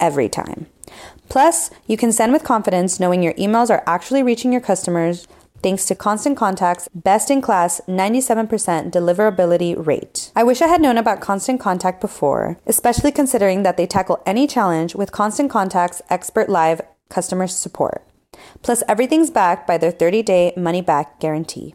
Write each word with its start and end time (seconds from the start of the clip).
every 0.00 0.28
time. 0.28 0.66
Plus, 1.28 1.70
you 1.86 1.96
can 1.96 2.12
send 2.12 2.32
with 2.32 2.44
confidence 2.44 2.98
knowing 2.98 3.22
your 3.22 3.34
emails 3.34 3.70
are 3.70 3.82
actually 3.86 4.22
reaching 4.22 4.52
your 4.52 4.60
customers 4.60 5.26
thanks 5.62 5.84
to 5.86 5.94
Constant 5.94 6.36
Contact's 6.36 6.88
best 6.94 7.30
in 7.30 7.42
class 7.42 7.80
97% 7.88 8.90
deliverability 8.90 9.74
rate. 9.86 10.30
I 10.36 10.44
wish 10.44 10.62
I 10.62 10.68
had 10.68 10.80
known 10.80 10.96
about 10.96 11.20
Constant 11.20 11.60
Contact 11.60 12.00
before, 12.00 12.58
especially 12.66 13.12
considering 13.12 13.62
that 13.62 13.76
they 13.76 13.86
tackle 13.86 14.22
any 14.24 14.46
challenge 14.46 14.94
with 14.94 15.12
Constant 15.12 15.50
Contact's 15.50 16.02
expert 16.08 16.48
live 16.48 16.80
customer 17.08 17.46
support. 17.46 18.04
Plus, 18.62 18.82
everything's 18.88 19.30
backed 19.30 19.66
by 19.66 19.78
their 19.78 19.90
30 19.90 20.22
day 20.22 20.52
money 20.56 20.80
back 20.80 21.18
guarantee. 21.18 21.74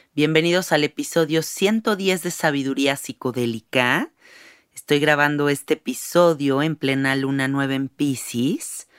Bienvenidos 0.13 0.73
al 0.73 0.83
episodio 0.83 1.41
110 1.41 2.21
de 2.21 2.31
Sabiduría 2.31 2.97
Psicodélica. 2.97 4.11
Estoy 4.75 4.99
grabando 4.99 5.47
este 5.47 5.75
episodio 5.75 6.61
en 6.61 6.75
plena 6.75 7.15
luna 7.15 7.47
nueva 7.47 7.75
en 7.75 7.87
Pisces, 7.87 8.89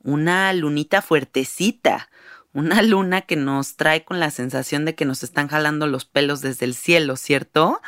una 0.00 0.52
lunita 0.52 1.02
fuertecita, 1.02 2.08
una 2.52 2.82
luna 2.82 3.22
que 3.22 3.34
nos 3.34 3.74
trae 3.74 4.04
con 4.04 4.20
la 4.20 4.30
sensación 4.30 4.84
de 4.84 4.94
que 4.94 5.04
nos 5.04 5.24
están 5.24 5.48
jalando 5.48 5.88
los 5.88 6.04
pelos 6.04 6.40
desde 6.40 6.66
el 6.66 6.76
cielo, 6.76 7.16
¿cierto? 7.16 7.82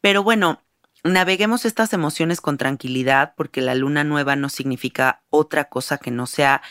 Pero 0.00 0.22
bueno, 0.22 0.62
naveguemos 1.04 1.66
estas 1.66 1.92
emociones 1.92 2.40
con 2.40 2.56
tranquilidad 2.56 3.34
porque 3.36 3.60
la 3.60 3.74
luna 3.74 4.04
nueva 4.04 4.36
no 4.36 4.48
significa 4.48 5.20
otra 5.28 5.64
cosa 5.66 5.98
que 5.98 6.10
no 6.10 6.26
sea 6.26 6.62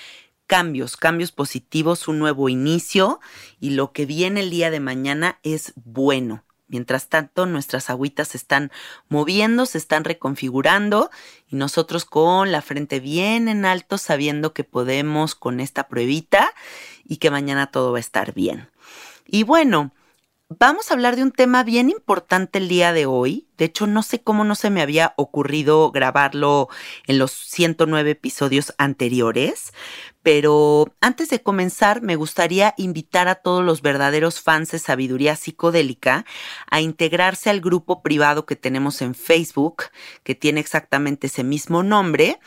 cambios, 0.51 0.97
cambios 0.97 1.31
positivos, 1.31 2.09
un 2.09 2.19
nuevo 2.19 2.49
inicio 2.49 3.21
y 3.61 3.69
lo 3.69 3.93
que 3.93 4.05
viene 4.05 4.41
el 4.41 4.49
día 4.49 4.69
de 4.69 4.81
mañana 4.81 5.39
es 5.43 5.71
bueno. 5.75 6.43
Mientras 6.67 7.07
tanto, 7.07 7.45
nuestras 7.45 7.89
agüitas 7.89 8.27
se 8.27 8.37
están 8.37 8.69
moviendo, 9.07 9.65
se 9.65 9.77
están 9.77 10.03
reconfigurando 10.03 11.09
y 11.47 11.55
nosotros 11.55 12.03
con 12.03 12.51
la 12.51 12.61
frente 12.61 12.99
bien 12.99 13.47
en 13.47 13.63
alto 13.63 13.97
sabiendo 13.97 14.53
que 14.53 14.65
podemos 14.65 15.35
con 15.35 15.61
esta 15.61 15.87
pruebita 15.87 16.51
y 17.05 17.15
que 17.15 17.31
mañana 17.31 17.67
todo 17.67 17.93
va 17.93 17.99
a 17.99 18.01
estar 18.01 18.33
bien. 18.33 18.67
Y 19.25 19.43
bueno, 19.43 19.93
Vamos 20.59 20.91
a 20.91 20.95
hablar 20.95 21.15
de 21.15 21.23
un 21.23 21.31
tema 21.31 21.63
bien 21.63 21.89
importante 21.89 22.59
el 22.59 22.67
día 22.67 22.91
de 22.91 23.05
hoy. 23.05 23.47
De 23.57 23.63
hecho, 23.63 23.87
no 23.87 24.03
sé 24.03 24.21
cómo 24.21 24.43
no 24.43 24.55
se 24.55 24.69
me 24.69 24.81
había 24.81 25.13
ocurrido 25.15 25.91
grabarlo 25.91 26.67
en 27.07 27.19
los 27.19 27.31
109 27.31 28.11
episodios 28.11 28.73
anteriores, 28.77 29.71
pero 30.23 30.93
antes 30.99 31.29
de 31.29 31.41
comenzar 31.41 32.01
me 32.01 32.17
gustaría 32.17 32.73
invitar 32.75 33.29
a 33.29 33.35
todos 33.35 33.63
los 33.63 33.81
verdaderos 33.81 34.41
fans 34.41 34.71
de 34.71 34.79
sabiduría 34.79 35.37
psicodélica 35.37 36.25
a 36.69 36.81
integrarse 36.81 37.49
al 37.49 37.61
grupo 37.61 38.01
privado 38.01 38.45
que 38.45 38.57
tenemos 38.57 39.01
en 39.01 39.15
Facebook, 39.15 39.83
que 40.23 40.35
tiene 40.35 40.59
exactamente 40.59 41.27
ese 41.27 41.45
mismo 41.45 41.81
nombre, 41.81 42.41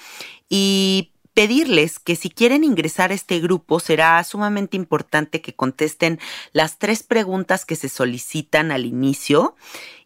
y 0.51 1.14
pedirles 1.35 1.99
que 1.99 2.17
si 2.17 2.31
quieren 2.31 2.65
ingresar 2.65 3.11
a 3.11 3.15
este 3.15 3.41
grupo 3.41 3.81
será 3.81 4.23
sumamente 4.25 4.77
importante 4.77 5.41
que 5.41 5.55
contesten 5.55 6.21
las 6.53 6.79
tres 6.79 7.03
preguntas 7.03 7.67
que 7.67 7.77
se 7.77 7.89
solicitan 7.89 8.71
al 8.71 8.87
inicio 8.87 9.57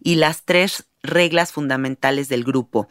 y 0.01 0.17
las 0.17 0.45
tres 0.45 0.89
reglas 1.03 1.53
fundamentales 1.53 2.29
del 2.29 2.45
grupo. 2.45 2.89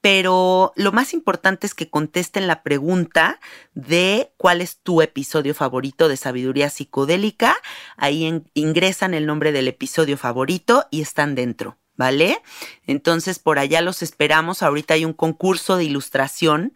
Pero 0.00 0.72
lo 0.76 0.92
más 0.92 1.14
importante 1.14 1.66
es 1.66 1.74
que 1.74 1.90
contesten 1.90 2.46
la 2.46 2.62
pregunta 2.62 3.40
de 3.74 4.30
cuál 4.36 4.60
es 4.60 4.78
tu 4.78 5.02
episodio 5.02 5.54
favorito 5.54 6.08
de 6.08 6.16
sabiduría 6.16 6.70
psicodélica. 6.70 7.56
Ahí 7.96 8.42
ingresan 8.54 9.14
el 9.14 9.26
nombre 9.26 9.50
del 9.50 9.66
episodio 9.66 10.16
favorito 10.16 10.86
y 10.90 11.02
están 11.02 11.34
dentro. 11.34 11.76
¿Vale? 11.96 12.42
Entonces 12.86 13.38
por 13.38 13.58
allá 13.58 13.80
los 13.80 14.02
esperamos. 14.02 14.62
Ahorita 14.62 14.94
hay 14.94 15.04
un 15.04 15.12
concurso 15.12 15.76
de 15.76 15.84
ilustración 15.84 16.72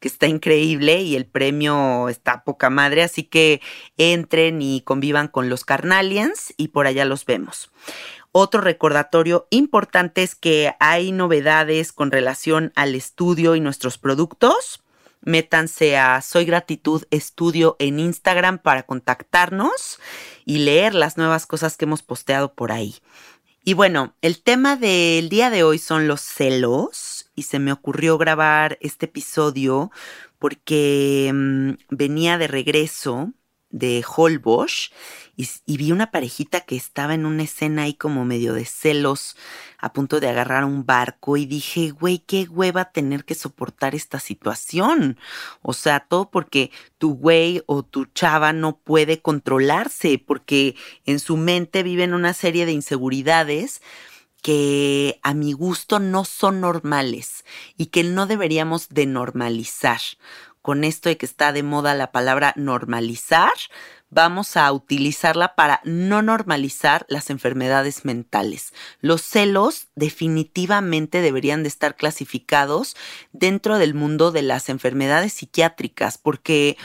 que 0.00 0.08
está 0.08 0.26
increíble 0.26 1.00
y 1.00 1.16
el 1.16 1.24
premio 1.26 2.08
está 2.08 2.44
poca 2.44 2.68
madre, 2.70 3.02
así 3.02 3.22
que 3.22 3.60
entren 3.96 4.60
y 4.60 4.82
convivan 4.82 5.28
con 5.28 5.48
los 5.48 5.64
Carnalians 5.64 6.52
y 6.56 6.68
por 6.68 6.86
allá 6.86 7.04
los 7.04 7.24
vemos. 7.24 7.70
Otro 8.32 8.60
recordatorio 8.60 9.46
importante 9.50 10.22
es 10.24 10.34
que 10.34 10.74
hay 10.80 11.12
novedades 11.12 11.92
con 11.92 12.10
relación 12.10 12.72
al 12.74 12.96
estudio 12.96 13.54
y 13.54 13.60
nuestros 13.60 13.96
productos. 13.96 14.82
Métanse 15.22 15.96
a 15.96 16.20
Soy 16.20 16.44
Gratitud 16.44 17.04
Estudio 17.10 17.76
en 17.78 17.98
Instagram 17.98 18.58
para 18.58 18.82
contactarnos 18.82 20.00
y 20.44 20.58
leer 20.58 20.94
las 20.94 21.16
nuevas 21.16 21.46
cosas 21.46 21.78
que 21.78 21.86
hemos 21.86 22.02
posteado 22.02 22.52
por 22.52 22.72
ahí. 22.72 22.96
Y 23.66 23.72
bueno, 23.72 24.14
el 24.20 24.42
tema 24.42 24.76
del 24.76 25.30
día 25.30 25.48
de 25.48 25.62
hoy 25.62 25.78
son 25.78 26.06
los 26.06 26.20
celos 26.20 27.30
y 27.34 27.44
se 27.44 27.58
me 27.58 27.72
ocurrió 27.72 28.18
grabar 28.18 28.76
este 28.82 29.06
episodio 29.06 29.90
porque 30.38 31.30
mm, 31.32 31.70
venía 31.88 32.36
de 32.36 32.46
regreso 32.46 33.32
de 33.74 34.04
Holbosch 34.06 34.92
y, 35.36 35.76
vi 35.76 35.90
una 35.90 36.12
parejita 36.12 36.60
que 36.60 36.76
estaba 36.76 37.12
en 37.14 37.26
una 37.26 37.42
escena 37.42 37.82
ahí 37.82 37.94
como 37.94 38.24
medio 38.24 38.54
de 38.54 38.64
celos, 38.64 39.36
a 39.78 39.92
punto 39.92 40.20
de 40.20 40.28
agarrar 40.28 40.64
un 40.64 40.86
barco 40.86 41.36
y 41.36 41.44
dije, 41.44 41.90
güey, 41.90 42.20
qué 42.20 42.44
hueva 42.44 42.92
tener 42.92 43.24
que 43.24 43.34
soportar 43.34 43.96
esta 43.96 44.20
situación. 44.20 45.18
O 45.60 45.72
sea, 45.72 46.00
todo 46.00 46.30
porque 46.30 46.70
tu 46.98 47.16
güey 47.16 47.62
o 47.66 47.82
tu 47.82 48.04
chava 48.06 48.52
no 48.52 48.78
puede 48.78 49.20
controlarse, 49.20 50.22
porque 50.24 50.76
en 51.04 51.18
su 51.18 51.36
mente 51.36 51.82
viven 51.82 52.14
una 52.14 52.32
serie 52.32 52.66
de 52.66 52.72
inseguridades 52.72 53.82
que 54.40 55.18
a 55.22 55.34
mi 55.34 55.52
gusto 55.52 55.98
no 55.98 56.24
son 56.24 56.60
normales 56.60 57.44
y 57.76 57.86
que 57.86 58.04
no 58.04 58.26
deberíamos 58.26 58.88
de 58.90 59.06
normalizar. 59.06 60.00
Con 60.64 60.82
esto 60.82 61.10
de 61.10 61.18
que 61.18 61.26
está 61.26 61.52
de 61.52 61.62
moda 61.62 61.92
la 61.92 62.10
palabra 62.10 62.54
normalizar, 62.56 63.52
vamos 64.08 64.56
a 64.56 64.72
utilizarla 64.72 65.54
para 65.56 65.82
no 65.84 66.22
normalizar 66.22 67.04
las 67.10 67.28
enfermedades 67.28 68.06
mentales. 68.06 68.72
Los 69.02 69.20
celos 69.20 69.88
definitivamente 69.94 71.20
deberían 71.20 71.64
de 71.64 71.68
estar 71.68 71.96
clasificados 71.96 72.96
dentro 73.32 73.76
del 73.76 73.92
mundo 73.92 74.32
de 74.32 74.40
las 74.40 74.70
enfermedades 74.70 75.34
psiquiátricas 75.34 76.16
porque 76.16 76.78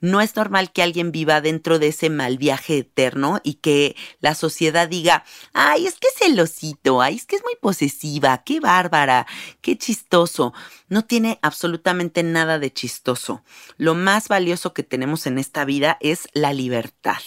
no 0.00 0.20
es 0.20 0.36
normal 0.36 0.72
que 0.72 0.82
alguien 0.82 1.12
viva 1.12 1.40
dentro 1.40 1.78
de 1.78 1.88
ese 1.88 2.10
mal 2.10 2.38
viaje 2.38 2.78
eterno 2.78 3.40
y 3.42 3.54
que 3.54 3.96
la 4.20 4.34
sociedad 4.34 4.88
diga, 4.88 5.24
ay, 5.52 5.86
es 5.86 5.94
que 5.98 6.08
es 6.08 6.14
celosito, 6.14 7.00
ay, 7.00 7.16
es 7.16 7.26
que 7.26 7.36
es 7.36 7.42
muy 7.42 7.56
posesiva, 7.60 8.42
qué 8.44 8.60
bárbara, 8.60 9.26
qué 9.60 9.76
chistoso. 9.78 10.52
No 10.88 11.04
tiene 11.04 11.38
absolutamente 11.42 12.22
nada 12.22 12.58
de 12.58 12.72
chistoso. 12.72 13.42
Lo 13.76 13.94
más 13.94 14.28
valioso 14.28 14.74
que 14.74 14.82
tenemos 14.82 15.26
en 15.26 15.38
esta 15.38 15.64
vida 15.64 15.96
es 16.00 16.28
la 16.32 16.52
libertad. 16.52 17.22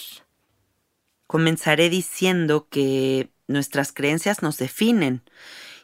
Comenzaré 1.26 1.90
diciendo 1.90 2.68
que 2.68 3.30
nuestras 3.46 3.92
creencias 3.92 4.42
nos 4.42 4.58
definen 4.58 5.22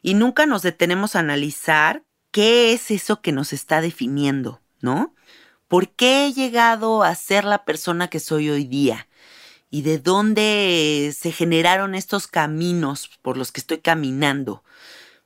y 0.02 0.14
nunca 0.14 0.46
nos 0.46 0.62
detenemos 0.62 1.16
a 1.16 1.20
analizar 1.20 2.04
qué 2.30 2.72
es 2.72 2.90
eso 2.90 3.20
que 3.20 3.32
nos 3.32 3.52
está 3.52 3.80
definiendo, 3.80 4.60
¿no? 4.80 5.14
¿Por 5.68 5.88
qué 5.88 6.26
he 6.26 6.32
llegado 6.32 7.02
a 7.02 7.12
ser 7.16 7.44
la 7.44 7.64
persona 7.64 8.08
que 8.08 8.20
soy 8.20 8.50
hoy 8.50 8.64
día? 8.64 9.08
¿Y 9.68 9.82
de 9.82 9.98
dónde 9.98 11.12
se 11.18 11.32
generaron 11.32 11.96
estos 11.96 12.28
caminos 12.28 13.10
por 13.20 13.36
los 13.36 13.50
que 13.50 13.60
estoy 13.60 13.78
caminando? 13.78 14.62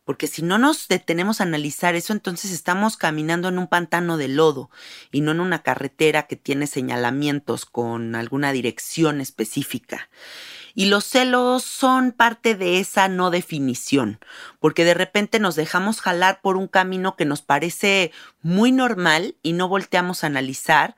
Porque 0.04 0.26
si 0.26 0.40
no 0.40 0.56
nos 0.56 0.88
detenemos 0.88 1.40
a 1.40 1.44
analizar 1.44 1.94
eso, 1.94 2.14
entonces 2.14 2.52
estamos 2.52 2.96
caminando 2.96 3.48
en 3.48 3.58
un 3.58 3.66
pantano 3.66 4.16
de 4.16 4.28
lodo 4.28 4.70
y 5.12 5.20
no 5.20 5.32
en 5.32 5.40
una 5.40 5.62
carretera 5.62 6.26
que 6.26 6.36
tiene 6.36 6.66
señalamientos 6.66 7.66
con 7.66 8.14
alguna 8.14 8.50
dirección 8.52 9.20
específica. 9.20 10.08
Y 10.74 10.86
los 10.86 11.04
celos 11.04 11.62
son 11.62 12.12
parte 12.12 12.54
de 12.54 12.80
esa 12.80 13.08
no 13.08 13.30
definición, 13.30 14.18
porque 14.58 14.84
de 14.84 14.94
repente 14.94 15.38
nos 15.38 15.56
dejamos 15.56 16.00
jalar 16.00 16.40
por 16.40 16.56
un 16.56 16.68
camino 16.68 17.16
que 17.16 17.24
nos 17.24 17.42
parece 17.42 18.12
muy 18.42 18.72
normal 18.72 19.36
y 19.42 19.52
no 19.52 19.68
volteamos 19.68 20.24
a 20.24 20.28
analizar 20.28 20.96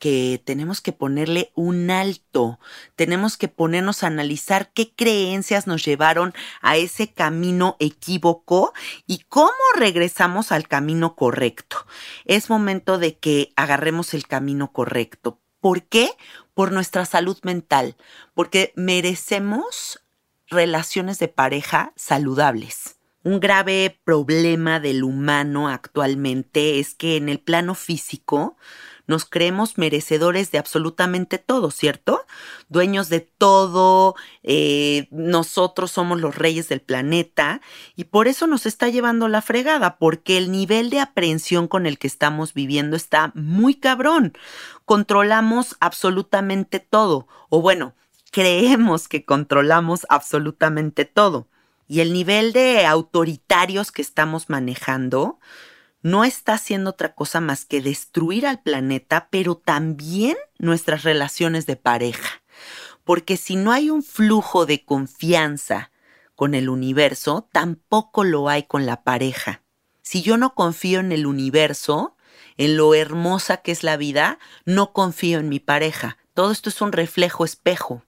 que 0.00 0.42
tenemos 0.44 0.80
que 0.80 0.92
ponerle 0.92 1.52
un 1.54 1.90
alto, 1.90 2.58
tenemos 2.96 3.36
que 3.36 3.48
ponernos 3.48 4.02
a 4.02 4.06
analizar 4.06 4.72
qué 4.72 4.92
creencias 4.92 5.66
nos 5.66 5.84
llevaron 5.84 6.32
a 6.62 6.78
ese 6.78 7.12
camino 7.12 7.76
equívoco 7.78 8.72
y 9.06 9.18
cómo 9.28 9.50
regresamos 9.76 10.52
al 10.52 10.66
camino 10.66 11.14
correcto. 11.14 11.86
Es 12.24 12.48
momento 12.48 12.96
de 12.96 13.18
que 13.18 13.52
agarremos 13.56 14.14
el 14.14 14.26
camino 14.26 14.72
correcto. 14.72 15.38
¿Por 15.60 15.82
qué? 15.82 16.08
Por 16.54 16.72
nuestra 16.72 17.04
salud 17.04 17.38
mental, 17.42 17.96
porque 18.34 18.72
merecemos 18.76 20.00
relaciones 20.48 21.18
de 21.18 21.28
pareja 21.28 21.92
saludables. 21.96 22.96
Un 23.22 23.38
grave 23.38 24.00
problema 24.04 24.80
del 24.80 25.04
humano 25.04 25.68
actualmente 25.68 26.80
es 26.80 26.94
que 26.94 27.16
en 27.16 27.28
el 27.28 27.38
plano 27.38 27.74
físico 27.74 28.56
nos 29.10 29.24
creemos 29.24 29.76
merecedores 29.76 30.52
de 30.52 30.58
absolutamente 30.58 31.38
todo, 31.38 31.72
¿cierto? 31.72 32.24
Dueños 32.68 33.08
de 33.08 33.18
todo, 33.18 34.14
eh, 34.44 35.08
nosotros 35.10 35.90
somos 35.90 36.20
los 36.20 36.36
reyes 36.36 36.68
del 36.68 36.80
planeta 36.80 37.60
y 37.96 38.04
por 38.04 38.28
eso 38.28 38.46
nos 38.46 38.66
está 38.66 38.88
llevando 38.88 39.26
la 39.26 39.42
fregada, 39.42 39.98
porque 39.98 40.38
el 40.38 40.52
nivel 40.52 40.90
de 40.90 41.00
aprehensión 41.00 41.66
con 41.66 41.86
el 41.86 41.98
que 41.98 42.06
estamos 42.06 42.54
viviendo 42.54 42.94
está 42.94 43.32
muy 43.34 43.74
cabrón. 43.74 44.32
Controlamos 44.84 45.76
absolutamente 45.80 46.78
todo, 46.78 47.26
o 47.48 47.60
bueno, 47.60 47.94
creemos 48.30 49.08
que 49.08 49.24
controlamos 49.24 50.06
absolutamente 50.08 51.04
todo. 51.04 51.48
Y 51.88 51.98
el 51.98 52.12
nivel 52.12 52.52
de 52.52 52.86
autoritarios 52.86 53.90
que 53.90 54.02
estamos 54.02 54.48
manejando, 54.48 55.40
no 56.02 56.24
está 56.24 56.54
haciendo 56.54 56.90
otra 56.90 57.14
cosa 57.14 57.40
más 57.40 57.64
que 57.64 57.80
destruir 57.80 58.46
al 58.46 58.62
planeta, 58.62 59.28
pero 59.30 59.56
también 59.56 60.36
nuestras 60.58 61.02
relaciones 61.02 61.66
de 61.66 61.76
pareja. 61.76 62.42
Porque 63.04 63.36
si 63.36 63.56
no 63.56 63.72
hay 63.72 63.90
un 63.90 64.02
flujo 64.02 64.66
de 64.66 64.84
confianza 64.84 65.90
con 66.34 66.54
el 66.54 66.68
universo, 66.68 67.48
tampoco 67.52 68.24
lo 68.24 68.48
hay 68.48 68.62
con 68.62 68.86
la 68.86 69.02
pareja. 69.02 69.62
Si 70.02 70.22
yo 70.22 70.36
no 70.36 70.54
confío 70.54 71.00
en 71.00 71.12
el 71.12 71.26
universo, 71.26 72.16
en 72.56 72.76
lo 72.76 72.94
hermosa 72.94 73.58
que 73.58 73.72
es 73.72 73.82
la 73.82 73.96
vida, 73.96 74.38
no 74.64 74.92
confío 74.92 75.38
en 75.38 75.48
mi 75.48 75.60
pareja. 75.60 76.16
Todo 76.34 76.50
esto 76.50 76.68
es 76.68 76.80
un 76.80 76.92
reflejo 76.92 77.44
espejo. 77.44 78.04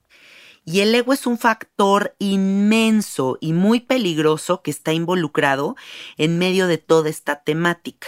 Y 0.64 0.80
el 0.80 0.94
ego 0.94 1.12
es 1.12 1.26
un 1.26 1.38
factor 1.38 2.14
inmenso 2.18 3.36
y 3.40 3.52
muy 3.52 3.80
peligroso 3.80 4.62
que 4.62 4.70
está 4.70 4.92
involucrado 4.92 5.76
en 6.16 6.38
medio 6.38 6.68
de 6.68 6.78
toda 6.78 7.10
esta 7.10 7.42
temática. 7.42 8.06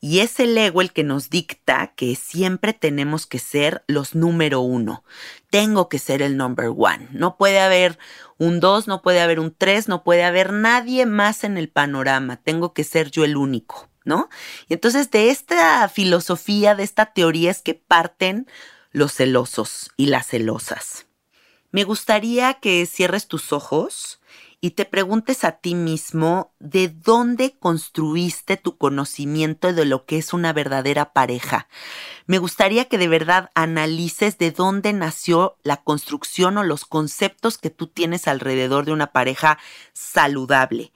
Y 0.00 0.20
es 0.20 0.38
el 0.38 0.56
ego 0.56 0.80
el 0.80 0.92
que 0.92 1.02
nos 1.02 1.28
dicta 1.28 1.92
que 1.96 2.14
siempre 2.14 2.72
tenemos 2.72 3.26
que 3.26 3.40
ser 3.40 3.82
los 3.88 4.14
número 4.14 4.60
uno. 4.60 5.04
Tengo 5.50 5.88
que 5.88 5.98
ser 5.98 6.22
el 6.22 6.36
number 6.36 6.68
one. 6.76 7.08
No 7.10 7.36
puede 7.36 7.58
haber 7.58 7.98
un 8.38 8.60
dos, 8.60 8.86
no 8.86 9.02
puede 9.02 9.20
haber 9.20 9.40
un 9.40 9.52
tres, 9.56 9.88
no 9.88 10.04
puede 10.04 10.22
haber 10.22 10.52
nadie 10.52 11.04
más 11.04 11.42
en 11.42 11.58
el 11.58 11.68
panorama. 11.68 12.36
Tengo 12.36 12.72
que 12.74 12.84
ser 12.84 13.10
yo 13.10 13.24
el 13.24 13.36
único, 13.36 13.88
¿no? 14.04 14.28
Y 14.68 14.74
entonces 14.74 15.10
de 15.10 15.30
esta 15.30 15.88
filosofía, 15.88 16.76
de 16.76 16.84
esta 16.84 17.06
teoría 17.06 17.50
es 17.50 17.62
que 17.62 17.74
parten 17.74 18.46
los 18.92 19.14
celosos 19.14 19.90
y 19.96 20.06
las 20.06 20.28
celosas. 20.28 21.07
Me 21.70 21.84
gustaría 21.84 22.54
que 22.54 22.86
cierres 22.86 23.28
tus 23.28 23.52
ojos 23.52 24.20
y 24.60 24.70
te 24.70 24.86
preguntes 24.86 25.44
a 25.44 25.52
ti 25.52 25.74
mismo 25.74 26.52
de 26.58 26.88
dónde 26.88 27.56
construiste 27.58 28.56
tu 28.56 28.76
conocimiento 28.76 29.72
de 29.72 29.84
lo 29.84 30.04
que 30.06 30.18
es 30.18 30.32
una 30.32 30.52
verdadera 30.52 31.12
pareja. 31.12 31.68
Me 32.26 32.38
gustaría 32.38 32.86
que 32.86 32.98
de 32.98 33.06
verdad 33.06 33.50
analices 33.54 34.38
de 34.38 34.50
dónde 34.50 34.92
nació 34.94 35.58
la 35.62 35.76
construcción 35.76 36.56
o 36.56 36.64
los 36.64 36.86
conceptos 36.86 37.58
que 37.58 37.70
tú 37.70 37.86
tienes 37.86 38.26
alrededor 38.26 38.86
de 38.86 38.92
una 38.92 39.12
pareja 39.12 39.58
saludable. 39.92 40.92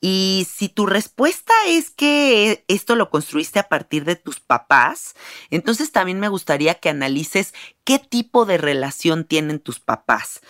Y 0.00 0.46
si 0.50 0.68
tu 0.68 0.84
respuesta 0.84 1.54
es 1.66 1.90
que 1.90 2.64
esto 2.68 2.94
lo 2.94 3.08
construiste 3.08 3.58
a 3.58 3.68
partir 3.68 4.04
de 4.04 4.16
tus 4.16 4.40
papás, 4.40 5.14
entonces 5.50 5.92
también 5.92 6.20
me 6.20 6.28
gustaría 6.28 6.74
que 6.74 6.90
analices 6.90 7.54
qué 7.84 7.98
tipo 7.98 8.44
de 8.44 8.58
relación 8.58 9.24
tienen 9.24 9.60
tus 9.60 9.80
papás 9.80 10.42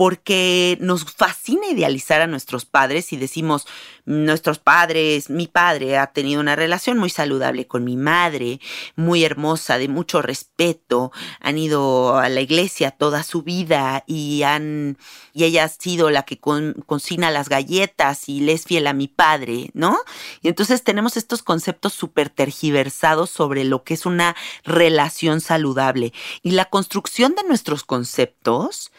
porque 0.00 0.78
nos 0.80 1.04
fascina 1.04 1.66
idealizar 1.66 2.22
a 2.22 2.26
nuestros 2.26 2.64
padres 2.64 3.12
y 3.12 3.18
decimos, 3.18 3.66
nuestros 4.06 4.58
padres, 4.58 5.28
mi 5.28 5.46
padre 5.46 5.98
ha 5.98 6.06
tenido 6.06 6.40
una 6.40 6.56
relación 6.56 6.96
muy 6.96 7.10
saludable 7.10 7.66
con 7.66 7.84
mi 7.84 7.98
madre, 7.98 8.60
muy 8.96 9.24
hermosa, 9.24 9.76
de 9.76 9.88
mucho 9.88 10.22
respeto, 10.22 11.12
han 11.38 11.58
ido 11.58 12.16
a 12.16 12.30
la 12.30 12.40
iglesia 12.40 12.92
toda 12.92 13.22
su 13.24 13.42
vida 13.42 14.02
y 14.06 14.42
han, 14.42 14.96
y 15.34 15.44
ella 15.44 15.64
ha 15.64 15.68
sido 15.68 16.08
la 16.08 16.22
que 16.22 16.40
cocina 16.40 17.30
las 17.30 17.50
galletas 17.50 18.26
y 18.30 18.40
le 18.40 18.52
es 18.52 18.64
fiel 18.64 18.86
a 18.86 18.94
mi 18.94 19.06
padre, 19.06 19.68
¿no? 19.74 19.98
Y 20.40 20.48
entonces 20.48 20.82
tenemos 20.82 21.18
estos 21.18 21.42
conceptos 21.42 21.92
súper 21.92 22.30
tergiversados 22.30 23.28
sobre 23.28 23.64
lo 23.64 23.84
que 23.84 23.92
es 23.92 24.06
una 24.06 24.34
relación 24.64 25.42
saludable 25.42 26.14
y 26.42 26.52
la 26.52 26.64
construcción 26.64 27.34
de 27.34 27.42
nuestros 27.42 27.84
conceptos 27.84 28.90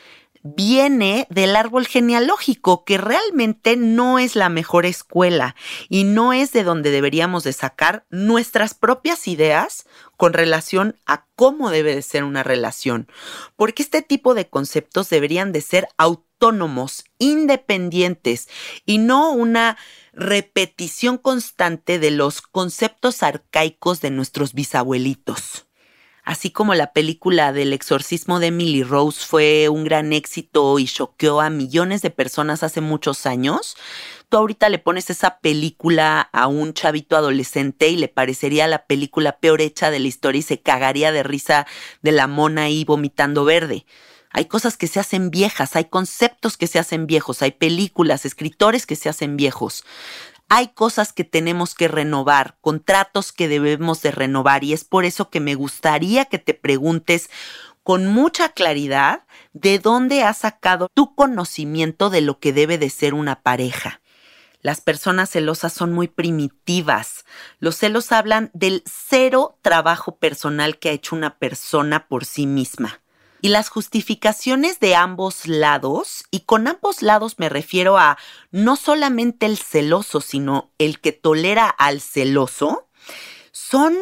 viene 0.43 1.27
del 1.29 1.55
árbol 1.55 1.87
genealógico, 1.87 2.83
que 2.83 2.97
realmente 2.97 3.77
no 3.77 4.19
es 4.19 4.35
la 4.35 4.49
mejor 4.49 4.85
escuela 4.85 5.55
y 5.89 6.03
no 6.03 6.33
es 6.33 6.51
de 6.51 6.63
donde 6.63 6.91
deberíamos 6.91 7.43
de 7.43 7.53
sacar 7.53 8.05
nuestras 8.09 8.73
propias 8.73 9.27
ideas 9.27 9.85
con 10.17 10.33
relación 10.33 10.97
a 11.05 11.25
cómo 11.35 11.69
debe 11.71 11.95
de 11.95 12.01
ser 12.01 12.23
una 12.23 12.43
relación, 12.43 13.07
porque 13.55 13.83
este 13.83 14.01
tipo 14.01 14.33
de 14.33 14.47
conceptos 14.47 15.09
deberían 15.09 15.51
de 15.51 15.61
ser 15.61 15.87
autónomos, 15.97 17.05
independientes 17.17 18.49
y 18.85 18.97
no 18.97 19.31
una 19.31 19.77
repetición 20.13 21.17
constante 21.17 21.99
de 21.99 22.11
los 22.11 22.41
conceptos 22.41 23.23
arcaicos 23.23 24.01
de 24.01 24.11
nuestros 24.11 24.53
bisabuelitos. 24.53 25.67
Así 26.31 26.49
como 26.49 26.73
la 26.75 26.93
película 26.93 27.51
del 27.51 27.73
exorcismo 27.73 28.39
de 28.39 28.47
Emily 28.47 28.83
Rose 28.83 29.19
fue 29.25 29.67
un 29.67 29.83
gran 29.83 30.13
éxito 30.13 30.79
y 30.79 30.85
choqueó 30.85 31.41
a 31.41 31.49
millones 31.49 32.01
de 32.01 32.09
personas 32.09 32.63
hace 32.63 32.79
muchos 32.79 33.25
años, 33.25 33.75
tú 34.29 34.37
ahorita 34.37 34.69
le 34.69 34.79
pones 34.79 35.09
esa 35.09 35.39
película 35.39 36.21
a 36.21 36.47
un 36.47 36.73
chavito 36.73 37.17
adolescente 37.17 37.89
y 37.89 37.97
le 37.97 38.07
parecería 38.07 38.65
la 38.67 38.85
película 38.85 39.39
peor 39.39 39.59
hecha 39.59 39.91
de 39.91 39.99
la 39.99 40.07
historia 40.07 40.39
y 40.39 40.43
se 40.43 40.61
cagaría 40.61 41.11
de 41.11 41.23
risa 41.23 41.67
de 42.01 42.13
la 42.13 42.27
mona 42.27 42.63
ahí 42.63 42.85
vomitando 42.85 43.43
verde. 43.43 43.85
Hay 44.29 44.45
cosas 44.45 44.77
que 44.77 44.87
se 44.87 45.01
hacen 45.01 45.31
viejas, 45.31 45.75
hay 45.75 45.85
conceptos 45.85 46.55
que 46.55 46.67
se 46.67 46.79
hacen 46.79 47.07
viejos, 47.07 47.41
hay 47.41 47.51
películas, 47.51 48.25
escritores 48.25 48.85
que 48.85 48.95
se 48.95 49.09
hacen 49.09 49.35
viejos. 49.35 49.83
Hay 50.53 50.67
cosas 50.67 51.13
que 51.13 51.23
tenemos 51.23 51.75
que 51.75 51.87
renovar, 51.87 52.57
contratos 52.59 53.31
que 53.31 53.47
debemos 53.47 54.01
de 54.01 54.11
renovar 54.11 54.65
y 54.65 54.73
es 54.73 54.83
por 54.83 55.05
eso 55.05 55.29
que 55.29 55.39
me 55.39 55.55
gustaría 55.55 56.25
que 56.25 56.39
te 56.39 56.53
preguntes 56.53 57.29
con 57.83 58.05
mucha 58.07 58.49
claridad 58.49 59.23
de 59.53 59.79
dónde 59.79 60.23
has 60.23 60.39
sacado 60.39 60.89
tu 60.93 61.15
conocimiento 61.15 62.09
de 62.09 62.19
lo 62.19 62.41
que 62.41 62.51
debe 62.51 62.77
de 62.77 62.89
ser 62.89 63.13
una 63.13 63.41
pareja. 63.41 64.01
Las 64.59 64.81
personas 64.81 65.29
celosas 65.29 65.71
son 65.71 65.93
muy 65.93 66.09
primitivas. 66.09 67.23
Los 67.59 67.77
celos 67.77 68.11
hablan 68.11 68.51
del 68.53 68.83
cero 68.85 69.57
trabajo 69.61 70.17
personal 70.17 70.79
que 70.79 70.89
ha 70.89 70.91
hecho 70.91 71.15
una 71.15 71.37
persona 71.37 72.09
por 72.09 72.25
sí 72.25 72.45
misma 72.45 73.00
y 73.41 73.49
las 73.49 73.69
justificaciones 73.69 74.79
de 74.79 74.95
ambos 74.95 75.47
lados, 75.47 76.25
y 76.31 76.41
con 76.41 76.67
ambos 76.67 77.01
lados 77.01 77.39
me 77.39 77.49
refiero 77.49 77.97
a 77.97 78.17
no 78.51 78.75
solamente 78.75 79.45
el 79.47 79.57
celoso, 79.57 80.21
sino 80.21 80.71
el 80.77 80.99
que 80.99 81.11
tolera 81.11 81.67
al 81.67 82.01
celoso, 82.01 82.87
son 83.51 83.97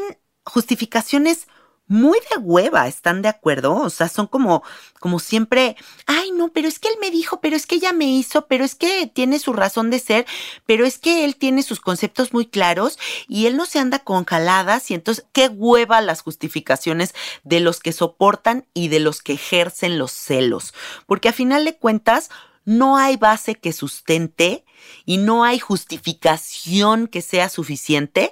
justificaciones 0.46 1.48
muy 1.90 2.20
de 2.32 2.38
hueva, 2.38 2.88
¿están 2.88 3.24
de 3.24 3.30
acuerdo? 3.30 3.74
O 3.76 3.90
sea, 3.90 4.08
son 4.08 4.28
como, 4.28 4.64
como 5.00 5.20
siempre, 5.20 5.76
ay, 6.06 6.32
no, 6.32 6.50
pero 6.50 6.68
es 6.68 6.78
que 6.78 6.88
él 6.88 6.94
me 7.02 7.10
dijo, 7.10 7.42
pero 7.42 7.56
es 7.56 7.66
que 7.66 7.76
ella 7.76 7.94
me 7.94 8.06
hizo, 8.06 8.46
pero 8.48 8.64
es 8.64 8.76
que 8.76 9.08
tiene 9.08 9.40
su 9.40 9.54
razón 9.54 9.90
de 9.90 9.98
ser, 9.98 10.28
pero 10.68 10.86
es 10.86 11.00
que 11.00 11.26
él 11.26 11.36
tiene 11.36 11.64
sus 11.64 11.82
conceptos 11.82 12.32
muy 12.32 12.46
claros 12.46 13.00
y 13.28 13.48
él 13.48 13.58
no 13.58 13.66
se 13.66 13.80
anda 13.80 14.00
con 14.00 14.24
jaladas 14.24 14.92
y 14.92 14.94
entonces, 14.94 15.26
qué 15.34 15.48
hueva 15.48 16.00
las 16.00 16.22
justificaciones 16.22 17.16
de 17.44 17.60
los 17.60 17.80
que 17.80 17.92
soportan 17.92 18.68
y 18.76 18.90
de 18.90 19.00
los 19.00 19.24
que 19.24 19.34
ejercen 19.34 19.98
los 19.98 20.12
celos, 20.12 20.76
porque 21.08 21.30
a 21.30 21.34
final 21.34 21.66
de 21.66 21.76
cuentas, 21.76 22.30
no 22.66 22.98
hay 22.98 23.18
base 23.18 23.56
que 23.56 23.74
sustente 23.74 24.64
y 25.04 25.18
no 25.18 25.44
hay 25.44 25.58
justificación 25.58 27.08
que 27.08 27.24
sea 27.24 27.50
suficiente 27.50 28.32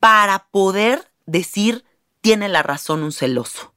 para 0.00 0.46
poder 0.50 1.10
decir 1.26 1.84
tiene 2.26 2.48
la 2.48 2.64
razón 2.64 3.04
un 3.04 3.12
celoso. 3.12 3.75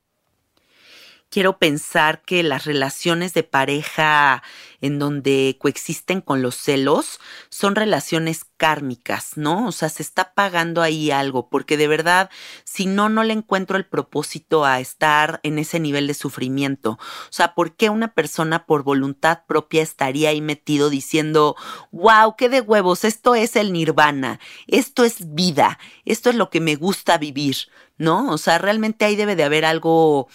Quiero 1.31 1.59
pensar 1.59 2.24
que 2.24 2.41
las 2.41 2.65
relaciones 2.65 3.36
de 3.36 3.43
pareja 3.43 4.41
en 4.81 4.98
donde 4.98 5.57
coexisten 5.59 6.21
con 6.21 6.41
los 6.41 6.55
celos 6.55 7.19
son 7.50 7.75
relaciones 7.75 8.45
kármicas, 8.57 9.33
¿no? 9.36 9.67
O 9.67 9.71
sea, 9.71 9.89
se 9.89 10.01
está 10.01 10.33
pagando 10.33 10.81
ahí 10.81 11.12
algo, 11.12 11.48
porque 11.48 11.77
de 11.77 11.88
verdad, 11.88 12.31
si 12.63 12.88
no, 12.88 13.09
no 13.09 13.24
le 13.24 13.33
encuentro 13.33 13.77
el 13.77 13.86
propósito 13.86 14.65
a 14.65 14.79
estar 14.79 15.39
en 15.43 15.59
ese 15.59 15.79
nivel 15.79 16.07
de 16.07 16.15
sufrimiento. 16.15 16.93
O 16.93 17.31
sea, 17.31 17.53
¿por 17.53 17.75
qué 17.75 17.91
una 17.91 18.15
persona 18.15 18.65
por 18.65 18.81
voluntad 18.81 19.43
propia 19.48 19.83
estaría 19.83 20.29
ahí 20.29 20.41
metido 20.41 20.89
diciendo, 20.89 21.55
wow, 21.91 22.36
qué 22.38 22.50
de 22.50 22.62
huevos, 22.62 23.03
esto 23.03 23.36
es 23.36 23.55
el 23.55 23.71
nirvana, 23.71 24.39
esto 24.65 25.03
es 25.03 25.36
vida, 25.36 25.77
esto 26.05 26.31
es 26.31 26.36
lo 26.36 26.50
que 26.50 26.59
me 26.59 26.75
gusta 26.75 27.19
vivir? 27.19 27.55
¿no? 28.00 28.31
O 28.31 28.38
sea, 28.38 28.57
realmente 28.57 29.05
ahí 29.05 29.15
debe 29.15 29.36
de 29.36 29.43
haber 29.43 29.65
algo 29.65 30.29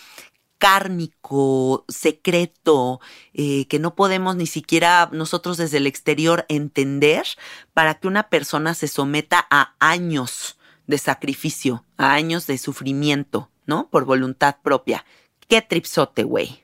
kármico, 0.65 1.85
secreto, 1.89 2.99
eh, 3.35 3.67
que 3.67 3.79
no 3.79 3.95
podemos 3.95 4.35
ni 4.35 4.47
siquiera 4.47 5.11
nosotros 5.13 5.59
desde 5.59 5.77
el 5.77 5.87
exterior 5.87 6.47
entender 6.49 7.27
para 7.75 7.97
que 7.97 8.09
una 8.09 8.31
persona 8.31 8.73
se 8.73 8.89
someta 8.89 9.47
a 9.51 9.75
años 9.79 10.57
de 10.87 10.97
sacrificio, 10.97 11.85
a 11.99 12.15
años 12.15 12.47
de 12.47 12.57
sufrimiento, 12.57 13.51
¿no? 13.67 13.91
Por 13.91 14.07
voluntad 14.07 14.57
propia. 14.63 15.05
Qué 15.49 15.61
tripsote, 15.61 16.23
güey. 16.23 16.63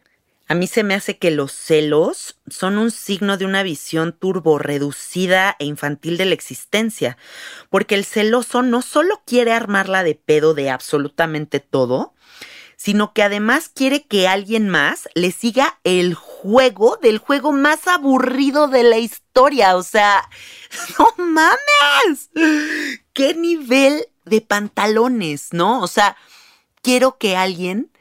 A 0.49 0.55
mí 0.55 0.67
se 0.67 0.83
me 0.83 0.95
hace 0.95 1.19
que 1.19 1.31
los 1.31 1.53
celos 1.53 2.39
son 2.49 2.79
un 2.79 2.91
signo 2.91 3.37
de 3.37 3.45
una 3.45 3.63
visión 3.63 4.15
turbo 4.19 4.59
reducida 4.59 5.57
e 5.59 5.67
infantil 5.67 6.17
de 6.17 6.25
la 6.25 6.33
existencia, 6.33 7.19
porque 7.69 7.97
el 7.97 8.07
celoso 8.07 8.63
no 8.63 8.81
solo 8.81 9.21
quiere 9.27 9.53
armarla 9.53 10.03
de 10.05 10.15
pedo 10.15 10.55
de 10.55 10.71
absolutamente 10.71 11.61
todo, 11.61 12.15
sino 12.81 13.13
que 13.13 13.23
además 13.23 13.69
quiere 13.69 14.07
que 14.07 14.27
alguien 14.27 14.71
más 14.71 15.07
le 15.15 15.33
siga 15.33 15.79
el 15.85 16.15
juego 16.15 16.97
del 16.97 17.19
juego 17.19 17.53
más 17.53 17.87
aburrido 17.87 18.69
de 18.69 18.85
la 18.85 18.97
historia. 18.97 19.77
O 19.77 19.83
sea, 19.83 20.27
no 20.99 21.13
mames. 21.23 22.31
¿Qué 23.13 23.35
nivel 23.35 24.07
de 24.25 24.41
pantalones, 24.41 25.49
no? 25.53 25.83
O 25.83 25.89
sea, 25.89 26.17
quiero 26.81 27.19
que 27.19 27.37
alguien 27.37 27.93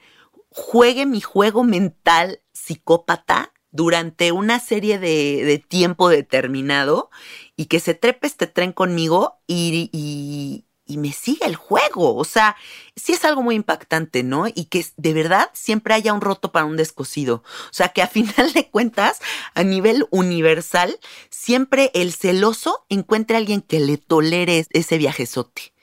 juegue 0.50 1.06
mi 1.06 1.20
juego 1.20 1.66
mental 1.66 2.40
psicópata 2.54 3.52
durante 3.72 4.32
una 4.32 4.62
serie 4.62 4.98
de, 4.98 5.62
tiempo 5.68 6.08
determinado 6.08 7.10
y 7.58 7.66
que 7.66 7.82
se 7.82 7.96
trepe 7.96 8.28
este 8.28 8.48
tren 8.48 8.72
conmigo 8.72 9.42
y, 9.46 10.64
y, 10.90 10.98
me 10.98 11.14
siga 11.14 11.48
el 11.48 11.56
juego. 11.56 12.16
O 12.16 12.26
sea, 12.26 12.56
sí 12.96 13.14
es 13.14 13.24
algo 13.24 13.42
muy 13.42 13.56
impactante, 13.56 14.24
¿no? 14.24 14.48
Y 14.48 14.66
que 14.66 14.86
de 14.98 15.14
verdad 15.14 15.50
siempre 15.54 15.94
haya 15.94 16.14
un 16.14 16.22
roto 16.22 16.52
para 16.52 16.66
un 16.66 16.76
descosido. 16.78 17.44
O 17.66 17.74
sea, 17.74 17.90
que 17.90 18.02
a 18.02 18.08
final 18.20 18.52
de 18.54 18.68
cuentas, 18.70 19.20
a 19.54 19.64
nivel 19.64 20.08
universal, 20.10 21.00
siempre 21.30 21.92
el 21.94 22.14
celoso 22.14 22.86
encuentre 22.90 23.36
a 23.36 23.40
alguien 23.40 23.62
que 23.62 23.80
le 23.80 23.98
tolere 23.98 24.66
ese 24.72 24.98
viajezote. 24.98 25.74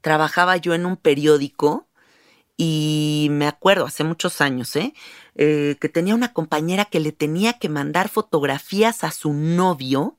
Trabajaba 0.00 0.56
yo 0.56 0.74
en 0.74 0.86
un 0.86 0.96
periódico 0.96 1.86
y 2.56 3.28
me 3.30 3.46
acuerdo 3.46 3.86
hace 3.86 4.04
muchos 4.04 4.40
años, 4.40 4.74
¿eh? 4.76 4.94
¿eh? 5.34 5.76
que 5.80 5.88
tenía 5.88 6.14
una 6.14 6.32
compañera 6.32 6.86
que 6.86 7.00
le 7.00 7.12
tenía 7.12 7.54
que 7.54 7.68
mandar 7.68 8.08
fotografías 8.08 9.04
a 9.04 9.10
su 9.10 9.32
novio 9.32 10.16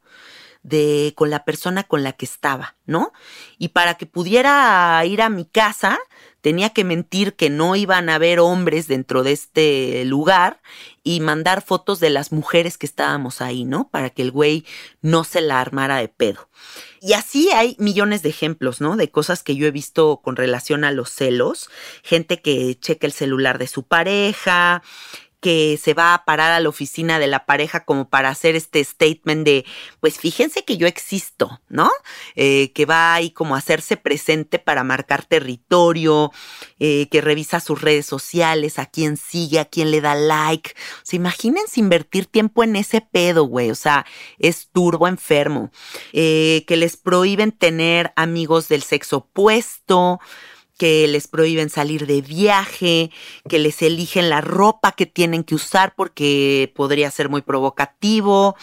de 0.67 1.13
con 1.15 1.29
la 1.29 1.45
persona 1.45 1.83
con 1.83 2.03
la 2.03 2.11
que 2.11 2.25
estaba, 2.25 2.75
¿no? 2.85 3.13
Y 3.57 3.69
para 3.69 3.95
que 3.95 4.05
pudiera 4.05 5.01
ir 5.05 5.21
a 5.21 5.29
mi 5.29 5.45
casa, 5.45 5.97
tenía 6.41 6.71
que 6.71 6.83
mentir 6.83 7.35
que 7.35 7.49
no 7.49 7.77
iban 7.77 8.09
a 8.09 8.15
haber 8.15 8.41
hombres 8.41 8.87
dentro 8.87 9.23
de 9.23 9.31
este 9.31 10.03
lugar 10.03 10.61
y 11.03 11.21
mandar 11.21 11.61
fotos 11.61 12.01
de 12.01 12.09
las 12.09 12.33
mujeres 12.33 12.77
que 12.77 12.85
estábamos 12.85 13.39
ahí, 13.39 13.63
¿no? 13.63 13.89
Para 13.89 14.09
que 14.09 14.21
el 14.23 14.31
güey 14.31 14.65
no 15.01 15.23
se 15.23 15.39
la 15.39 15.61
armara 15.61 15.97
de 15.97 16.09
pedo. 16.09 16.49
Y 16.99 17.13
así 17.13 17.49
hay 17.51 17.77
millones 17.79 18.21
de 18.21 18.29
ejemplos, 18.29 18.81
¿no? 18.81 18.97
De 18.97 19.09
cosas 19.09 19.43
que 19.43 19.55
yo 19.55 19.67
he 19.67 19.71
visto 19.71 20.19
con 20.21 20.35
relación 20.35 20.83
a 20.83 20.91
los 20.91 21.11
celos. 21.11 21.69
Gente 22.03 22.41
que 22.41 22.77
checa 22.77 23.07
el 23.07 23.13
celular 23.13 23.57
de 23.57 23.67
su 23.67 23.83
pareja, 23.83 24.83
que 25.39 25.79
se 25.81 25.93
va 25.93 26.13
a 26.13 26.25
parar 26.25 26.51
a 26.51 26.59
la 26.59 26.69
oficina 26.69 27.19
de 27.19 27.27
la 27.27 27.45
pareja 27.45 27.85
como 27.85 28.09
para 28.09 28.29
hacer 28.29 28.55
este 28.55 28.83
statement 28.83 29.45
de, 29.45 29.65
pues 29.99 30.17
fíjense 30.17 30.65
que 30.65 30.77
yo 30.77 30.87
existo, 30.87 31.61
¿no? 31.69 31.91
Eh, 32.35 32.71
que 32.73 32.85
va 32.85 33.13
ahí 33.13 33.29
como 33.29 33.55
a 33.55 33.59
hacerse 33.59 33.97
presente 33.97 34.57
para 34.57 34.83
marcar 34.83 35.25
territorio, 35.25 36.31
eh, 36.79 37.07
que 37.11 37.21
revisa 37.21 37.59
sus 37.59 37.81
redes 37.81 38.05
sociales, 38.05 38.79
a 38.79 38.87
quién 38.87 39.15
sigue, 39.17 39.59
a 39.59 39.65
quién 39.65 39.91
le 39.91 40.01
da 40.01 40.15
like. 40.15 40.71
O 40.71 41.05
sea, 41.05 41.17
imagínense 41.17 41.79
invertir 41.79 42.25
tiempo 42.25 42.63
en 42.63 42.75
ese 42.75 43.01
pedo, 43.01 43.43
güey. 43.43 43.69
O 43.69 43.75
sea, 43.75 44.05
es 44.39 44.69
turbo 44.71 45.07
enfermo. 45.07 45.71
Eh, 46.13 46.65
que 46.67 46.77
les 46.77 46.97
prohíben 46.97 47.51
tener 47.51 48.11
amigos 48.15 48.67
del 48.69 48.81
sexo 48.81 49.17
opuesto 49.17 50.19
que 50.77 51.07
les 51.07 51.27
prohíben 51.27 51.69
salir 51.69 52.05
de 52.05 52.21
viaje, 52.21 53.11
que 53.49 53.59
les 53.59 53.81
eligen 53.81 54.29
la 54.29 54.41
ropa 54.41 54.91
que 54.91 55.05
tienen 55.05 55.43
que 55.43 55.55
usar 55.55 55.95
porque 55.95 56.71
podría 56.75 57.11
ser 57.11 57.29
muy 57.29 57.41
provocativo, 57.41 58.55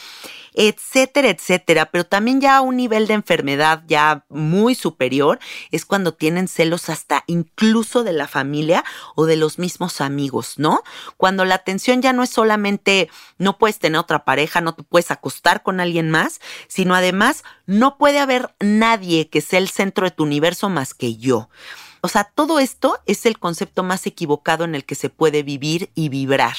etcétera, 0.54 1.28
etcétera. 1.28 1.87
Pero 1.87 2.04
también 2.04 2.40
ya 2.40 2.56
a 2.56 2.61
un 2.61 2.76
nivel 2.76 3.06
de 3.06 3.14
enfermedad 3.14 3.83
ya 3.87 4.25
muy 4.28 4.75
superior 4.75 5.38
es 5.71 5.85
cuando 5.85 6.14
tienen 6.14 6.49
celos 6.49 6.88
hasta 6.88 7.25
incluso 7.26 8.04
de 8.04 8.12
la 8.12 8.28
familia 8.28 8.85
o 9.16 9.26
de 9.26 9.37
los 9.37 9.59
mismos 9.59 10.00
amigos, 10.00 10.54
¿no? 10.56 10.83
Cuando 11.16 11.44
la 11.44 11.56
atención 11.56 12.00
ya 12.00 12.12
no 12.12 12.23
es 12.23 12.30
solamente 12.30 13.11
no 13.38 13.59
puedes 13.59 13.78
tener 13.78 13.99
otra 13.99 14.25
pareja, 14.25 14.61
no 14.61 14.75
te 14.75 14.85
puedes 14.85 15.11
acostar 15.11 15.62
con 15.62 15.80
alguien 15.80 16.11
más, 16.11 16.40
sino 16.68 16.94
además 16.94 17.42
no 17.66 17.99
puede 17.99 18.21
haber 18.21 18.54
nadie 18.61 19.28
que 19.28 19.40
sea 19.40 19.59
el 19.59 19.68
centro 19.68 20.06
de 20.06 20.12
tu 20.12 20.23
universo 20.23 20.68
más 20.68 20.94
que 20.94 21.16
yo. 21.16 21.49
O 22.04 22.08
sea, 22.08 22.25
todo 22.25 22.58
esto 22.58 23.00
es 23.06 23.25
el 23.25 23.38
concepto 23.38 23.82
más 23.82 24.06
equivocado 24.06 24.64
en 24.64 24.75
el 24.75 24.84
que 24.84 24.94
se 24.94 25.08
puede 25.08 25.42
vivir 25.42 25.90
y 25.94 26.11
vibrar 26.11 26.54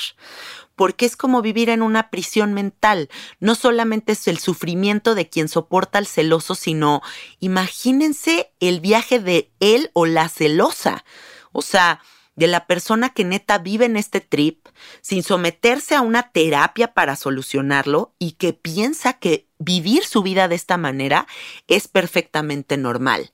porque 0.73 1.05
es 1.05 1.15
como 1.15 1.43
vivir 1.43 1.69
en 1.69 1.83
una 1.83 2.09
prisión 2.09 2.53
mental. 2.53 3.09
No 3.39 3.53
solamente 3.53 4.13
es 4.13 4.27
el 4.27 4.39
sufrimiento 4.39 5.13
de 5.13 5.29
quien 5.29 5.47
soporta 5.47 5.99
al 5.99 6.07
celoso, 6.07 6.55
sino 6.55 7.03
imagínense 7.39 8.53
el 8.59 8.79
viaje 8.79 9.19
de 9.19 9.51
él 9.59 9.91
o 9.93 10.07
la 10.07 10.29
celosa. 10.29 11.05
O 11.51 11.61
sea, 11.61 12.01
de 12.35 12.47
la 12.47 12.65
persona 12.65 13.11
que 13.11 13.23
neta 13.23 13.59
vive 13.59 13.85
en 13.85 13.97
este 13.97 14.21
trip 14.21 14.67
sin 15.01 15.21
someterse 15.21 15.93
a 15.93 16.01
una 16.01 16.31
terapia 16.31 16.95
para 16.95 17.15
solucionarlo 17.15 18.15
y 18.17 18.31
que 18.31 18.53
piensa 18.53 19.13
que 19.13 19.47
vivir 19.59 20.05
su 20.05 20.23
vida 20.23 20.47
de 20.47 20.55
esta 20.55 20.77
manera 20.77 21.27
es 21.67 21.87
perfectamente 21.87 22.77
normal. 22.77 23.31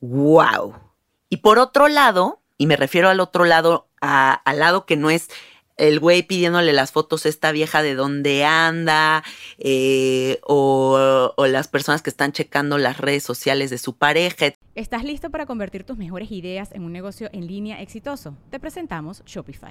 ¡Wow! 0.00 0.83
Y 1.34 1.38
por 1.38 1.58
otro 1.58 1.88
lado, 1.88 2.44
y 2.58 2.68
me 2.68 2.76
refiero 2.76 3.08
al 3.08 3.18
otro 3.18 3.44
lado, 3.44 3.88
al 4.00 4.58
lado 4.60 4.86
que 4.86 4.96
no 4.96 5.10
es 5.10 5.30
el 5.76 5.98
güey 5.98 6.22
pidiéndole 6.22 6.72
las 6.72 6.92
fotos 6.92 7.26
a 7.26 7.28
esta 7.28 7.50
vieja 7.50 7.82
de 7.82 7.96
dónde 7.96 8.44
anda, 8.44 9.24
eh, 9.58 10.38
o, 10.44 11.34
o, 11.36 11.46
las 11.48 11.66
personas 11.66 12.02
que 12.02 12.10
están 12.10 12.30
checando 12.30 12.78
las 12.78 12.98
redes 12.98 13.24
sociales 13.24 13.70
de 13.70 13.78
su 13.78 13.96
pareja. 13.96 14.52
¿Estás 14.76 15.02
listo 15.02 15.30
para 15.30 15.44
convertir 15.44 15.82
tus 15.82 15.96
mejores 15.96 16.30
ideas 16.30 16.70
en 16.70 16.84
un 16.84 16.92
negocio 16.92 17.28
en 17.32 17.48
línea 17.48 17.82
exitoso? 17.82 18.36
Te 18.50 18.60
presentamos 18.60 19.24
Shopify. 19.26 19.70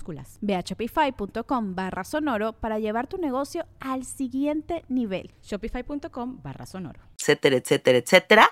Ve 0.41 0.55
a 0.55 0.61
shopify.com 0.61 1.75
barra 1.75 2.03
sonoro 2.03 2.53
para 2.53 2.79
llevar 2.79 3.07
tu 3.07 3.17
negocio 3.17 3.65
al 3.79 4.05
siguiente 4.05 4.83
nivel. 4.89 5.31
Shopify.com 5.43 6.41
barra 6.41 6.65
sonoro. 6.65 7.01
Etcétera, 7.17 7.57
etcétera, 7.57 7.97
etcétera. 7.97 8.51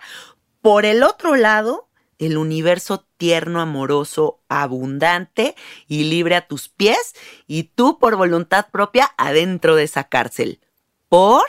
Por 0.61 0.85
el 0.85 1.03
otro 1.03 1.35
lado, 1.35 1.89
el 2.19 2.37
universo 2.37 3.05
tierno, 3.17 3.61
amoroso, 3.61 4.41
abundante 4.49 5.55
y 5.87 6.03
libre 6.03 6.35
a 6.35 6.47
tus 6.47 6.69
pies 6.69 7.15
y 7.47 7.63
tú 7.63 7.97
por 7.97 8.15
voluntad 8.15 8.67
propia 8.71 9.11
adentro 9.17 9.75
de 9.75 9.83
esa 9.83 10.03
cárcel. 10.03 10.59
¿Por? 11.07 11.45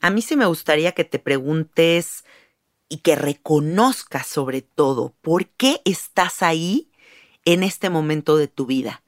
A 0.00 0.10
mí 0.10 0.22
sí 0.22 0.36
me 0.36 0.46
gustaría 0.46 0.92
que 0.92 1.04
te 1.04 1.18
preguntes 1.18 2.24
y 2.88 2.98
que 2.98 3.16
reconozcas 3.16 4.26
sobre 4.26 4.62
todo 4.62 5.14
por 5.22 5.46
qué 5.46 5.80
estás 5.84 6.42
ahí 6.42 6.89
en 7.44 7.62
este 7.62 7.90
momento 7.90 8.36
de 8.36 8.48
tu 8.48 8.66
vida? 8.66 9.02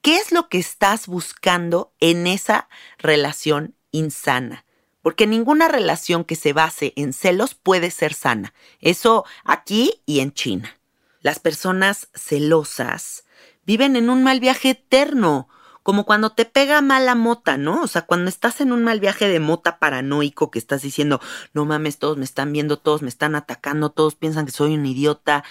¿Qué 0.00 0.16
es 0.16 0.32
lo 0.32 0.48
que 0.48 0.58
estás 0.58 1.06
buscando 1.06 1.94
en 2.00 2.26
esa 2.26 2.68
relación 2.98 3.74
insana? 3.90 4.64
Porque 5.00 5.26
ninguna 5.26 5.68
relación 5.68 6.24
que 6.24 6.36
se 6.36 6.52
base 6.52 6.92
en 6.96 7.12
celos 7.12 7.54
puede 7.54 7.90
ser 7.90 8.14
sana. 8.14 8.54
Eso 8.80 9.24
aquí 9.44 10.02
y 10.06 10.20
en 10.20 10.32
China. 10.32 10.78
Las 11.20 11.38
personas 11.38 12.08
celosas 12.14 13.24
viven 13.64 13.96
en 13.96 14.10
un 14.10 14.22
mal 14.22 14.40
viaje 14.40 14.70
eterno, 14.70 15.48
como 15.82 16.04
cuando 16.04 16.30
te 16.30 16.46
pega 16.46 16.80
mala 16.80 17.14
mota, 17.14 17.56
¿no? 17.58 17.82
O 17.82 17.86
sea, 17.86 18.02
cuando 18.02 18.30
estás 18.30 18.60
en 18.60 18.72
un 18.72 18.84
mal 18.84 19.00
viaje 19.00 19.28
de 19.28 19.40
mota 19.40 19.78
paranoico 19.78 20.50
que 20.50 20.58
estás 20.58 20.82
diciendo, 20.82 21.20
no 21.52 21.64
mames, 21.66 21.98
todos 21.98 22.16
me 22.16 22.24
están 22.24 22.52
viendo, 22.52 22.78
todos 22.78 23.02
me 23.02 23.08
están 23.08 23.34
atacando, 23.34 23.90
todos 23.90 24.14
piensan 24.14 24.46
que 24.46 24.52
soy 24.52 24.74
un 24.74 24.86
idiota, 24.86 25.44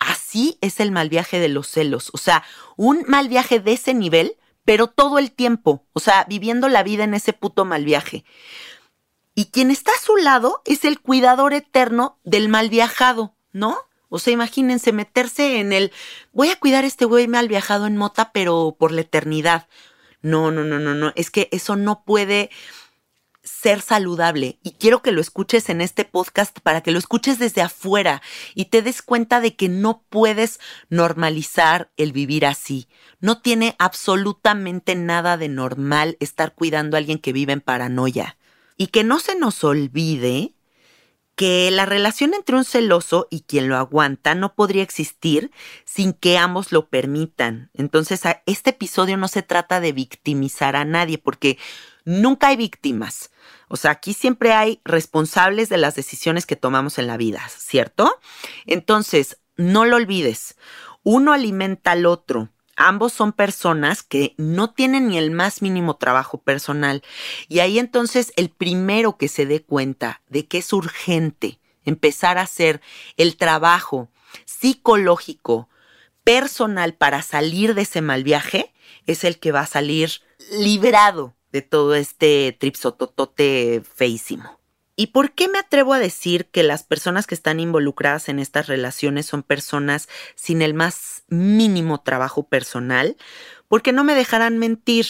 Así 0.00 0.58
es 0.60 0.80
el 0.80 0.90
mal 0.90 1.08
viaje 1.08 1.38
de 1.38 1.48
los 1.48 1.68
celos. 1.68 2.10
O 2.12 2.18
sea, 2.18 2.42
un 2.76 3.04
mal 3.06 3.28
viaje 3.28 3.60
de 3.60 3.74
ese 3.74 3.94
nivel, 3.94 4.36
pero 4.64 4.88
todo 4.88 5.18
el 5.18 5.30
tiempo. 5.30 5.84
O 5.92 6.00
sea, 6.00 6.24
viviendo 6.28 6.68
la 6.68 6.82
vida 6.82 7.04
en 7.04 7.14
ese 7.14 7.32
puto 7.32 7.64
mal 7.64 7.84
viaje. 7.84 8.24
Y 9.34 9.46
quien 9.46 9.70
está 9.70 9.92
a 9.92 10.00
su 10.04 10.16
lado 10.16 10.62
es 10.64 10.84
el 10.84 11.00
cuidador 11.00 11.52
eterno 11.52 12.18
del 12.24 12.48
mal 12.48 12.68
viajado, 12.70 13.34
¿no? 13.52 13.78
O 14.08 14.18
sea, 14.18 14.32
imagínense 14.32 14.92
meterse 14.92 15.60
en 15.60 15.72
el 15.72 15.92
voy 16.32 16.50
a 16.50 16.56
cuidar 16.56 16.84
a 16.84 16.88
este 16.88 17.04
güey 17.04 17.28
mal 17.28 17.46
viajado 17.46 17.86
en 17.86 17.96
mota, 17.96 18.32
pero 18.32 18.76
por 18.78 18.90
la 18.90 19.02
eternidad. 19.02 19.68
No, 20.22 20.50
no, 20.50 20.64
no, 20.64 20.78
no, 20.78 20.94
no. 20.94 21.12
Es 21.14 21.30
que 21.30 21.48
eso 21.52 21.76
no 21.76 22.02
puede 22.04 22.50
ser 23.42 23.80
saludable 23.80 24.58
y 24.62 24.72
quiero 24.72 25.02
que 25.02 25.12
lo 25.12 25.20
escuches 25.20 25.68
en 25.70 25.80
este 25.80 26.04
podcast 26.04 26.58
para 26.60 26.82
que 26.82 26.90
lo 26.90 26.98
escuches 26.98 27.38
desde 27.38 27.62
afuera 27.62 28.22
y 28.54 28.66
te 28.66 28.82
des 28.82 29.02
cuenta 29.02 29.40
de 29.40 29.56
que 29.56 29.68
no 29.68 30.04
puedes 30.08 30.60
normalizar 30.88 31.90
el 31.96 32.12
vivir 32.12 32.46
así. 32.46 32.88
No 33.20 33.40
tiene 33.40 33.76
absolutamente 33.78 34.94
nada 34.94 35.36
de 35.36 35.48
normal 35.48 36.16
estar 36.20 36.54
cuidando 36.54 36.96
a 36.96 36.98
alguien 36.98 37.18
que 37.18 37.32
vive 37.32 37.52
en 37.52 37.60
paranoia. 37.60 38.36
Y 38.76 38.86
que 38.86 39.04
no 39.04 39.20
se 39.20 39.36
nos 39.36 39.62
olvide 39.62 40.54
que 41.40 41.70
la 41.70 41.86
relación 41.86 42.34
entre 42.34 42.54
un 42.54 42.64
celoso 42.64 43.26
y 43.30 43.42
quien 43.42 43.68
lo 43.68 43.78
aguanta 43.78 44.34
no 44.34 44.54
podría 44.54 44.82
existir 44.82 45.50
sin 45.86 46.12
que 46.12 46.36
ambos 46.36 46.70
lo 46.70 46.90
permitan. 46.90 47.70
Entonces, 47.72 48.20
este 48.44 48.70
episodio 48.70 49.16
no 49.16 49.26
se 49.26 49.42
trata 49.42 49.80
de 49.80 49.92
victimizar 49.92 50.76
a 50.76 50.84
nadie, 50.84 51.16
porque 51.16 51.56
nunca 52.10 52.48
hay 52.48 52.56
víctimas. 52.56 53.30
O 53.68 53.76
sea, 53.76 53.92
aquí 53.92 54.14
siempre 54.14 54.52
hay 54.52 54.80
responsables 54.84 55.68
de 55.68 55.76
las 55.76 55.94
decisiones 55.94 56.44
que 56.44 56.56
tomamos 56.56 56.98
en 56.98 57.06
la 57.06 57.16
vida, 57.16 57.48
¿cierto? 57.56 58.12
Entonces, 58.66 59.38
no 59.56 59.84
lo 59.84 59.96
olvides, 59.96 60.56
uno 61.02 61.32
alimenta 61.32 61.92
al 61.92 62.06
otro. 62.06 62.48
Ambos 62.76 63.12
son 63.12 63.32
personas 63.32 64.02
que 64.02 64.34
no 64.38 64.72
tienen 64.72 65.08
ni 65.08 65.18
el 65.18 65.30
más 65.30 65.60
mínimo 65.60 65.96
trabajo 65.96 66.38
personal. 66.38 67.02
Y 67.46 67.60
ahí 67.60 67.78
entonces 67.78 68.32
el 68.36 68.48
primero 68.48 69.18
que 69.18 69.28
se 69.28 69.44
dé 69.44 69.62
cuenta 69.62 70.22
de 70.28 70.46
que 70.46 70.58
es 70.58 70.72
urgente 70.72 71.60
empezar 71.84 72.38
a 72.38 72.42
hacer 72.42 72.80
el 73.16 73.36
trabajo 73.36 74.08
psicológico, 74.46 75.68
personal 76.24 76.94
para 76.94 77.22
salir 77.22 77.74
de 77.74 77.82
ese 77.82 78.00
mal 78.00 78.24
viaje, 78.24 78.72
es 79.06 79.24
el 79.24 79.38
que 79.38 79.52
va 79.52 79.60
a 79.60 79.66
salir 79.66 80.22
librado 80.52 81.34
de 81.52 81.62
todo 81.62 81.94
este 81.94 82.56
tripsototote 82.58 83.82
feísimo. 83.94 84.60
¿Y 85.00 85.08
por 85.08 85.32
qué 85.32 85.48
me 85.48 85.58
atrevo 85.58 85.94
a 85.94 85.98
decir 85.98 86.50
que 86.50 86.62
las 86.62 86.82
personas 86.82 87.26
que 87.26 87.34
están 87.34 87.58
involucradas 87.58 88.28
en 88.28 88.38
estas 88.38 88.66
relaciones 88.66 89.24
son 89.24 89.42
personas 89.42 90.10
sin 90.34 90.60
el 90.60 90.74
más 90.74 91.24
mínimo 91.28 92.02
trabajo 92.02 92.46
personal? 92.46 93.16
Porque 93.66 93.92
no 93.92 94.04
me 94.04 94.14
dejarán 94.14 94.58
mentir. 94.58 95.06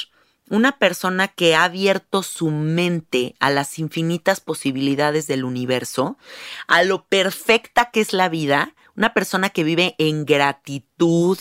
Una 0.48 0.78
persona 0.78 1.28
que 1.28 1.54
ha 1.54 1.62
abierto 1.62 2.24
su 2.24 2.50
mente 2.50 3.36
a 3.38 3.50
las 3.50 3.78
infinitas 3.78 4.40
posibilidades 4.40 5.28
del 5.28 5.44
universo, 5.44 6.18
a 6.66 6.82
lo 6.82 7.06
perfecta 7.06 7.90
que 7.92 8.00
es 8.00 8.12
la 8.12 8.28
vida, 8.28 8.74
una 8.96 9.14
persona 9.14 9.50
que 9.50 9.62
vive 9.62 9.94
en 9.98 10.24
gratitud, 10.24 11.38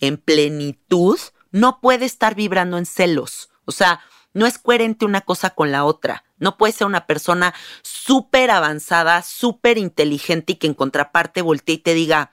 en 0.00 0.16
plenitud, 0.16 1.18
no 1.52 1.80
puede 1.80 2.04
estar 2.04 2.34
vibrando 2.34 2.78
en 2.78 2.86
celos 2.86 3.50
o 3.66 3.72
sea, 3.72 4.00
no 4.36 4.44
es 4.44 4.58
coherente 4.58 5.06
una 5.06 5.22
cosa 5.22 5.50
con 5.50 5.72
la 5.72 5.86
otra. 5.86 6.22
No 6.38 6.58
puede 6.58 6.74
ser 6.74 6.86
una 6.86 7.06
persona 7.06 7.54
súper 7.80 8.50
avanzada, 8.50 9.22
súper 9.22 9.78
inteligente 9.78 10.52
y 10.52 10.56
que 10.56 10.66
en 10.66 10.74
contraparte 10.74 11.40
voltee 11.40 11.76
y 11.76 11.78
te 11.78 11.94
diga, 11.94 12.30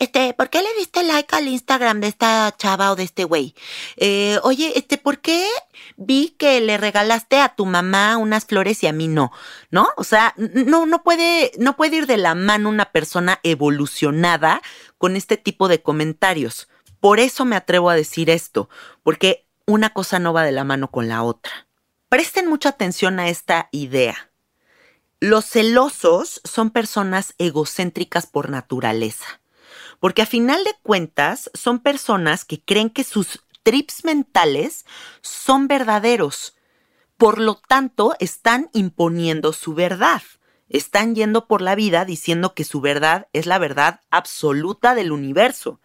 este, 0.00 0.34
¿por 0.34 0.50
qué 0.50 0.60
le 0.60 0.74
diste 0.76 1.04
like 1.04 1.36
al 1.36 1.46
Instagram 1.46 2.00
de 2.00 2.08
esta 2.08 2.52
chava 2.58 2.90
o 2.90 2.96
de 2.96 3.04
este 3.04 3.22
güey? 3.22 3.54
Eh, 3.96 4.40
oye, 4.42 4.72
este, 4.74 4.98
¿por 4.98 5.20
qué 5.20 5.46
vi 5.96 6.34
que 6.36 6.60
le 6.60 6.78
regalaste 6.78 7.38
a 7.38 7.54
tu 7.54 7.64
mamá 7.64 8.16
unas 8.16 8.44
flores 8.44 8.82
y 8.82 8.88
a 8.88 8.92
mí 8.92 9.06
no? 9.06 9.30
¿No? 9.70 9.90
O 9.96 10.02
sea, 10.02 10.34
no, 10.36 10.84
no 10.84 11.04
puede, 11.04 11.52
no 11.58 11.76
puede 11.76 11.98
ir 11.98 12.06
de 12.08 12.16
la 12.16 12.34
mano 12.34 12.68
una 12.68 12.86
persona 12.86 13.38
evolucionada 13.44 14.62
con 14.98 15.14
este 15.14 15.36
tipo 15.36 15.68
de 15.68 15.80
comentarios. 15.80 16.66
Por 16.98 17.20
eso 17.20 17.44
me 17.44 17.54
atrevo 17.54 17.88
a 17.88 17.94
decir 17.94 18.30
esto, 18.30 18.68
porque 19.04 19.45
una 19.66 19.90
cosa 19.90 20.18
no 20.18 20.32
va 20.32 20.44
de 20.44 20.52
la 20.52 20.64
mano 20.64 20.90
con 20.90 21.08
la 21.08 21.22
otra. 21.22 21.66
Presten 22.08 22.48
mucha 22.48 22.70
atención 22.70 23.18
a 23.18 23.28
esta 23.28 23.68
idea. 23.72 24.30
Los 25.18 25.46
celosos 25.46 26.40
son 26.44 26.70
personas 26.70 27.34
egocéntricas 27.38 28.26
por 28.26 28.48
naturaleza, 28.48 29.40
porque 29.98 30.22
a 30.22 30.26
final 30.26 30.62
de 30.62 30.74
cuentas 30.82 31.50
son 31.54 31.80
personas 31.80 32.44
que 32.44 32.62
creen 32.62 32.90
que 32.90 33.02
sus 33.02 33.40
trips 33.62 34.04
mentales 34.04 34.86
son 35.22 35.66
verdaderos, 35.66 36.54
por 37.16 37.40
lo 37.40 37.56
tanto 37.56 38.14
están 38.20 38.70
imponiendo 38.72 39.52
su 39.52 39.74
verdad. 39.74 40.22
Están 40.68 41.14
yendo 41.14 41.46
por 41.46 41.60
la 41.62 41.74
vida 41.74 42.04
diciendo 42.04 42.54
que 42.54 42.64
su 42.64 42.80
verdad 42.80 43.28
es 43.32 43.46
la 43.46 43.58
verdad 43.58 44.00
absoluta 44.10 44.94
del 44.94 45.12
universo. 45.12 45.80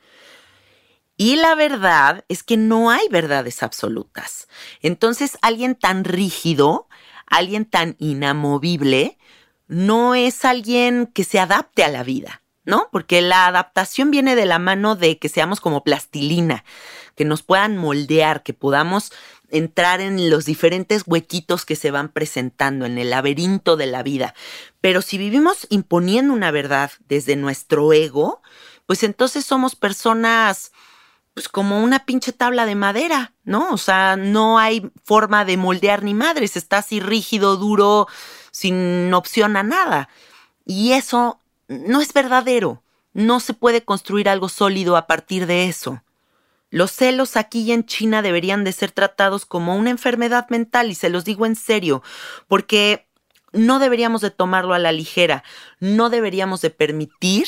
Y 1.22 1.36
la 1.36 1.54
verdad 1.54 2.26
es 2.30 2.42
que 2.42 2.58
no 2.58 2.90
hay 2.90 3.08
verdades 3.12 3.62
absolutas. 3.62 4.48
Entonces, 4.82 5.38
alguien 5.44 5.76
tan 5.76 6.04
rígido, 6.04 6.88
alguien 7.28 7.66
tan 7.66 7.96
inamovible, 8.00 9.20
no 9.68 10.16
es 10.16 10.46
alguien 10.46 11.06
que 11.06 11.24
se 11.24 11.40
adapte 11.40 11.84
a 11.84 11.90
la 11.90 12.02
vida, 12.02 12.42
¿no? 12.66 12.90
Porque 12.92 13.22
la 13.22 13.46
adaptación 13.46 14.10
viene 14.10 14.36
de 14.36 14.48
la 14.48 14.58
mano 14.58 14.96
de 14.96 15.20
que 15.20 15.30
seamos 15.30 15.62
como 15.62 15.84
plastilina, 15.84 16.66
que 17.16 17.24
nos 17.24 17.44
puedan 17.44 17.78
moldear, 17.78 18.42
que 18.42 18.56
podamos 18.56 19.14
entrar 19.52 20.02
en 20.02 20.28
los 20.32 20.46
diferentes 20.46 21.04
huequitos 21.06 21.66
que 21.66 21.76
se 21.76 21.92
van 21.92 22.10
presentando 22.10 22.88
en 22.88 22.98
el 22.98 23.12
laberinto 23.12 23.78
de 23.78 23.86
la 23.86 24.02
vida. 24.02 24.34
Pero 24.82 25.04
si 25.04 25.20
vivimos 25.20 25.68
imponiendo 25.70 26.34
una 26.34 26.50
verdad 26.50 26.90
desde 27.08 27.36
nuestro 27.36 27.94
ego, 27.94 28.42
pues 28.88 29.04
entonces 29.04 29.46
somos 29.46 29.76
personas 29.76 30.72
pues 31.34 31.48
como 31.48 31.82
una 31.82 32.06
pinche 32.06 32.34
tabla 32.34 32.66
de 32.66 32.76
madera, 32.76 33.34
¿no? 33.44 33.70
O 33.72 33.78
sea, 33.78 34.16
no 34.18 34.60
hay 34.60 34.92
forma 35.04 35.46
de 35.46 35.58
moldear 35.58 36.04
ni 36.04 36.14
madres, 36.14 36.58
está 36.58 36.80
así 36.80 37.00
rígido, 37.00 37.58
duro, 37.58 38.08
sin 38.52 39.14
opción 39.14 39.56
a 39.56 39.64
nada. 39.64 40.10
Y 40.66 40.92
eso 40.92 41.40
no 41.68 42.02
es 42.02 42.14
verdadero. 42.14 42.84
No 43.14 43.40
se 43.40 43.54
puede 43.54 43.84
construir 43.84 44.30
algo 44.30 44.50
sólido 44.50 44.96
a 44.96 45.08
partir 45.08 45.46
de 45.46 45.68
eso. 45.68 46.04
Los 46.70 46.92
celos 46.92 47.36
aquí 47.36 47.64
y 47.64 47.72
en 47.74 47.86
China 47.86 48.22
deberían 48.22 48.64
de 48.64 48.72
ser 48.72 48.92
tratados 48.92 49.46
como 49.46 49.76
una 49.76 49.90
enfermedad 49.90 50.48
mental 50.50 50.90
y 50.90 50.96
se 50.96 51.10
los 51.10 51.26
digo 51.26 51.46
en 51.46 51.58
serio, 51.58 52.02
porque 52.48 53.08
no 53.52 53.80
deberíamos 53.80 54.22
de 54.22 54.32
tomarlo 54.32 54.74
a 54.74 54.80
la 54.80 54.94
ligera, 54.94 55.44
no 55.82 56.10
deberíamos 56.10 56.62
de 56.62 56.70
permitir 56.70 57.48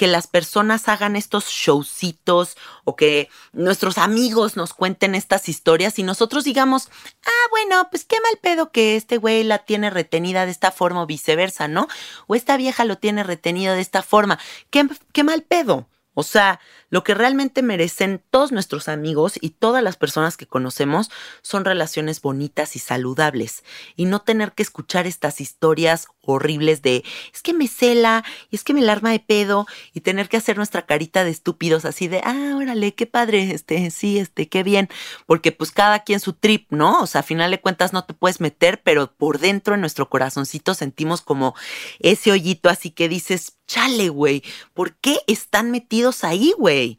que 0.00 0.06
las 0.06 0.26
personas 0.26 0.88
hagan 0.88 1.14
estos 1.14 1.48
showcitos 1.48 2.56
o 2.84 2.96
que 2.96 3.28
nuestros 3.52 3.98
amigos 3.98 4.56
nos 4.56 4.72
cuenten 4.72 5.14
estas 5.14 5.46
historias 5.50 5.98
y 5.98 6.04
nosotros 6.04 6.44
digamos, 6.44 6.88
ah, 7.26 7.46
bueno, 7.50 7.86
pues 7.90 8.06
qué 8.06 8.16
mal 8.22 8.38
pedo 8.40 8.72
que 8.72 8.96
este 8.96 9.18
güey 9.18 9.44
la 9.44 9.58
tiene 9.58 9.90
retenida 9.90 10.46
de 10.46 10.52
esta 10.52 10.70
forma 10.70 11.02
o 11.02 11.06
viceversa, 11.06 11.68
¿no? 11.68 11.86
O 12.28 12.34
esta 12.34 12.56
vieja 12.56 12.86
lo 12.86 12.96
tiene 12.96 13.24
retenido 13.24 13.74
de 13.74 13.82
esta 13.82 14.02
forma. 14.02 14.38
Qué, 14.70 14.88
qué 15.12 15.22
mal 15.22 15.42
pedo. 15.42 15.86
O 16.14 16.22
sea, 16.22 16.60
lo 16.88 17.04
que 17.04 17.14
realmente 17.14 17.62
merecen 17.62 18.22
todos 18.30 18.52
nuestros 18.52 18.88
amigos 18.88 19.34
y 19.40 19.50
todas 19.50 19.82
las 19.82 19.96
personas 19.96 20.36
que 20.36 20.46
conocemos 20.46 21.10
son 21.40 21.64
relaciones 21.64 22.20
bonitas 22.20 22.74
y 22.74 22.78
saludables 22.78 23.64
y 23.96 24.06
no 24.06 24.20
tener 24.20 24.52
que 24.52 24.62
escuchar 24.62 25.06
estas 25.06 25.40
historias 25.40 26.08
horribles 26.24 26.82
de 26.82 27.04
es 27.34 27.42
que 27.42 27.52
me 27.52 27.68
cela 27.68 28.24
y 28.50 28.56
es 28.56 28.64
que 28.64 28.74
me 28.74 28.80
alarma 28.80 29.10
de 29.10 29.20
pedo 29.20 29.66
y 29.92 30.00
tener 30.00 30.28
que 30.28 30.36
hacer 30.36 30.56
nuestra 30.56 30.86
carita 30.86 31.24
de 31.24 31.30
estúpidos 31.30 31.84
así 31.84 32.08
de 32.08 32.20
ah, 32.24 32.54
órale, 32.56 32.94
qué 32.94 33.06
padre, 33.06 33.52
este, 33.52 33.90
sí, 33.90 34.18
este, 34.18 34.48
qué 34.48 34.62
bien, 34.62 34.88
porque 35.26 35.52
pues 35.52 35.72
cada 35.72 36.00
quien 36.00 36.20
su 36.20 36.32
trip, 36.32 36.70
¿no? 36.70 37.00
O 37.00 37.06
sea, 37.06 37.20
a 37.20 37.24
final 37.24 37.50
de 37.50 37.60
cuentas 37.60 37.92
no 37.92 38.04
te 38.04 38.14
puedes 38.14 38.40
meter, 38.40 38.82
pero 38.82 39.12
por 39.12 39.38
dentro 39.38 39.74
en 39.74 39.80
nuestro 39.80 40.08
corazoncito 40.08 40.74
sentimos 40.74 41.22
como 41.22 41.54
ese 41.98 42.32
hoyito 42.32 42.68
así 42.68 42.90
que 42.90 43.08
dices, 43.08 43.58
chale, 43.66 44.08
güey, 44.08 44.42
¿por 44.74 44.96
qué 44.96 45.20
están 45.26 45.70
metidos 45.70 46.24
ahí, 46.24 46.52
güey? 46.58 46.98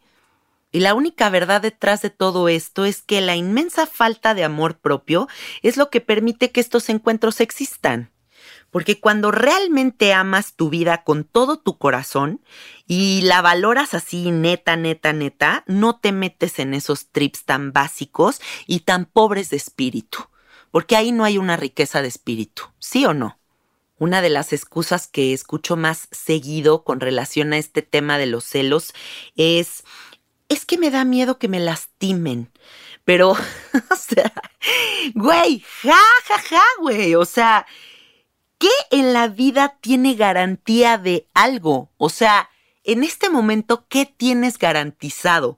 Y 0.71 0.79
la 0.79 0.93
única 0.93 1.29
verdad 1.29 1.61
detrás 1.61 2.01
de 2.01 2.09
todo 2.09 2.47
esto 2.47 2.85
es 2.85 3.01
que 3.01 3.19
la 3.19 3.35
inmensa 3.35 3.85
falta 3.85 4.33
de 4.33 4.45
amor 4.45 4.79
propio 4.79 5.27
es 5.63 5.75
lo 5.75 5.89
que 5.89 5.99
permite 5.99 6.51
que 6.51 6.61
estos 6.61 6.89
encuentros 6.89 7.41
existan. 7.41 8.09
Porque 8.71 8.99
cuando 8.99 9.31
realmente 9.31 10.13
amas 10.13 10.55
tu 10.55 10.69
vida 10.69 11.03
con 11.03 11.25
todo 11.25 11.59
tu 11.59 11.77
corazón 11.77 12.41
y 12.87 13.21
la 13.21 13.41
valoras 13.41 13.93
así 13.93 14.31
neta, 14.31 14.77
neta, 14.77 15.13
neta, 15.13 15.63
no 15.67 15.99
te 15.99 16.11
metes 16.11 16.57
en 16.59 16.73
esos 16.73 17.09
trips 17.09 17.43
tan 17.43 17.73
básicos 17.73 18.41
y 18.65 18.81
tan 18.81 19.05
pobres 19.05 19.49
de 19.49 19.57
espíritu. 19.57 20.19
Porque 20.71 20.95
ahí 20.95 21.11
no 21.11 21.25
hay 21.25 21.37
una 21.37 21.57
riqueza 21.57 22.01
de 22.01 22.07
espíritu, 22.07 22.63
¿sí 22.79 23.05
o 23.05 23.13
no? 23.13 23.37
Una 23.97 24.21
de 24.21 24.29
las 24.29 24.53
excusas 24.53 25.07
que 25.07 25.33
escucho 25.33 25.75
más 25.75 26.07
seguido 26.11 26.83
con 26.83 27.01
relación 27.01 27.53
a 27.53 27.57
este 27.57 27.81
tema 27.81 28.17
de 28.17 28.25
los 28.25 28.45
celos 28.45 28.93
es 29.35 29.83
es 30.51 30.65
que 30.65 30.77
me 30.77 30.91
da 30.91 31.05
miedo 31.05 31.37
que 31.39 31.47
me 31.47 31.61
lastimen. 31.61 32.51
Pero, 33.05 33.31
o 33.91 33.95
sea, 33.95 34.33
güey, 35.15 35.63
ja, 35.81 36.01
ja, 36.27 36.37
ja, 36.39 36.63
güey. 36.79 37.15
O 37.15 37.23
sea, 37.23 37.65
¿qué 38.61 38.69
en 38.91 39.11
la 39.11 39.27
vida 39.27 39.75
tiene 39.81 40.13
garantía 40.13 40.99
de 40.99 41.27
algo? 41.33 41.89
O 41.97 42.09
sea, 42.09 42.47
en 42.83 43.03
este 43.03 43.27
momento, 43.31 43.87
¿qué 43.89 44.05
tienes 44.05 44.59
garantizado? 44.59 45.57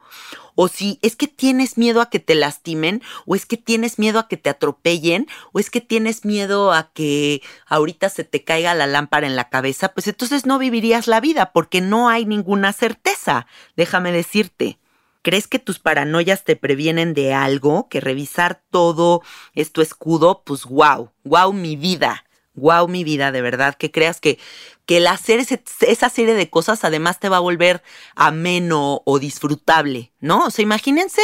O 0.56 0.70
si 0.70 1.00
es 1.02 1.18
que 1.18 1.28
tienes 1.28 1.78
miedo 1.78 2.00
a 2.00 2.10
que 2.10 2.20
te 2.20 2.34
lastimen, 2.34 3.02
o 3.26 3.36
es 3.36 3.46
que 3.46 3.58
tienes 3.58 4.00
miedo 4.00 4.20
a 4.20 4.30
que 4.30 4.38
te 4.38 4.50
atropellen, 4.50 5.28
o 5.52 5.60
es 5.60 5.70
que 5.70 5.82
tienes 5.82 6.24
miedo 6.24 6.72
a 6.72 6.94
que 6.94 7.42
ahorita 7.68 8.08
se 8.08 8.24
te 8.24 8.46
caiga 8.46 8.74
la 8.74 8.88
lámpara 8.88 9.28
en 9.28 9.36
la 9.36 9.50
cabeza, 9.50 9.90
pues 9.90 10.08
entonces 10.08 10.46
no 10.46 10.58
vivirías 10.58 11.08
la 11.08 11.20
vida 11.20 11.52
porque 11.52 11.82
no 11.82 12.08
hay 12.08 12.26
ninguna 12.26 12.72
certeza, 12.72 13.48
déjame 13.76 14.14
decirte. 14.14 14.80
¿Crees 15.24 15.48
que 15.48 15.60
tus 15.60 15.80
paranoias 15.80 16.46
te 16.46 16.56
previenen 16.56 17.14
de 17.14 17.34
algo? 17.34 17.90
Que 17.90 18.00
revisar 18.00 18.62
todo 18.70 19.22
es 19.56 19.74
tu 19.74 19.82
escudo, 19.82 20.44
pues 20.46 20.66
wow, 20.66 21.12
wow 21.24 21.52
mi 21.52 21.76
vida, 21.78 22.23
wow 22.56 22.88
mi 22.88 23.04
vida, 23.04 23.32
de 23.32 23.42
verdad, 23.42 23.76
que 23.76 23.92
creas 23.92 24.20
que, 24.20 24.40
que 24.86 24.98
el 24.98 25.08
hacer 25.08 25.40
esa 25.40 26.10
serie 26.10 26.34
de 26.34 26.50
cosas 26.50 26.84
además 26.84 27.20
te 27.20 27.30
va 27.30 27.38
a 27.38 27.42
volver 27.42 27.84
ameno 28.16 29.02
o 29.06 29.20
disfrutable, 29.20 30.12
¿no? 30.20 30.46
O 30.46 30.52
sea, 30.52 30.64
imagínense 30.64 31.22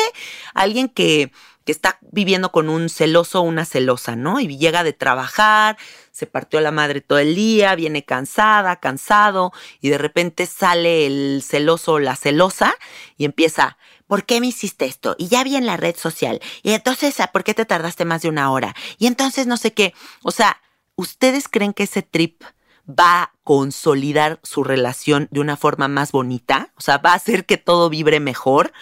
alguien 0.53 0.89
que, 0.89 1.31
que 1.65 1.71
está 1.71 1.99
viviendo 2.01 2.51
con 2.51 2.69
un 2.69 2.89
celoso 2.89 3.41
o 3.41 3.43
una 3.43 3.65
celosa, 3.65 4.15
¿no? 4.15 4.39
Y 4.39 4.57
llega 4.57 4.83
de 4.83 4.93
trabajar, 4.93 5.77
se 6.11 6.25
partió 6.25 6.59
la 6.61 6.71
madre 6.71 7.01
todo 7.01 7.19
el 7.19 7.35
día, 7.35 7.75
viene 7.75 8.03
cansada, 8.03 8.77
cansado, 8.77 9.51
y 9.79 9.89
de 9.89 9.97
repente 9.97 10.47
sale 10.47 11.05
el 11.05 11.43
celoso 11.45 11.93
o 11.93 11.99
la 11.99 12.15
celosa 12.15 12.75
y 13.17 13.25
empieza, 13.25 13.77
¿por 14.07 14.25
qué 14.25 14.41
me 14.41 14.47
hiciste 14.47 14.85
esto? 14.85 15.15
Y 15.19 15.27
ya 15.27 15.43
vi 15.43 15.57
en 15.57 15.67
la 15.67 15.77
red 15.77 15.95
social. 15.95 16.41
Y 16.63 16.71
entonces, 16.71 17.15
¿por 17.31 17.43
qué 17.43 17.53
te 17.53 17.65
tardaste 17.65 18.03
más 18.03 18.23
de 18.23 18.29
una 18.29 18.51
hora? 18.51 18.75
Y 18.97 19.05
entonces 19.05 19.45
no 19.45 19.55
sé 19.55 19.71
qué. 19.71 19.93
O 20.23 20.31
sea, 20.31 20.59
¿ustedes 20.99 21.47
creen 21.47 21.71
que 21.71 21.83
ese 21.83 22.01
trip 22.01 22.43
va 22.85 23.21
a 23.21 23.33
consolidar 23.45 24.41
su 24.43 24.65
relación 24.65 25.29
de 25.31 25.39
una 25.39 25.55
forma 25.55 25.87
más 25.87 26.11
bonita? 26.11 26.73
O 26.75 26.81
sea, 26.81 26.97
¿va 26.97 27.13
a 27.13 27.15
hacer 27.15 27.45
que 27.45 27.55
todo 27.55 27.89
vibre 27.89 28.19
mejor? 28.19 28.73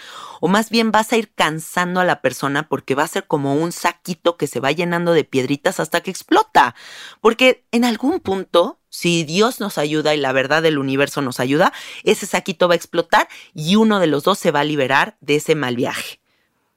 ¿O 0.42 0.48
más 0.48 0.72
bien 0.72 0.92
vas 0.92 1.14
a 1.14 1.18
ir 1.18 1.32
cansando 1.32 2.00
a 2.00 2.06
la 2.06 2.22
persona 2.22 2.68
porque 2.70 2.96
va 2.96 3.04
a 3.04 3.08
ser 3.08 3.28
como 3.28 3.54
un 3.54 3.72
saquito 3.72 4.36
que 4.36 4.48
se 4.48 4.60
va 4.60 4.72
llenando 4.72 5.14
de 5.14 5.26
piedritas 5.26 5.80
hasta 5.80 6.02
que 6.02 6.10
explota? 6.10 6.74
Porque 7.22 7.66
en 7.72 7.86
algún 7.86 8.20
punto, 8.20 8.80
si 8.90 9.24
Dios 9.24 9.60
nos 9.60 9.78
ayuda 9.78 10.16
y 10.16 10.18
la 10.18 10.32
verdad 10.32 10.64
del 10.64 10.80
universo 10.80 11.22
nos 11.22 11.40
ayuda, 11.40 11.72
ese 12.04 12.26
saquito 12.26 12.68
va 12.68 12.74
a 12.74 12.78
explotar 12.78 13.28
y 13.54 13.76
uno 13.76 14.00
de 14.00 14.08
los 14.08 14.24
dos 14.24 14.40
se 14.40 14.50
va 14.50 14.62
a 14.62 14.64
liberar 14.64 15.18
de 15.22 15.36
ese 15.36 15.54
mal 15.54 15.76
viaje. 15.76 16.20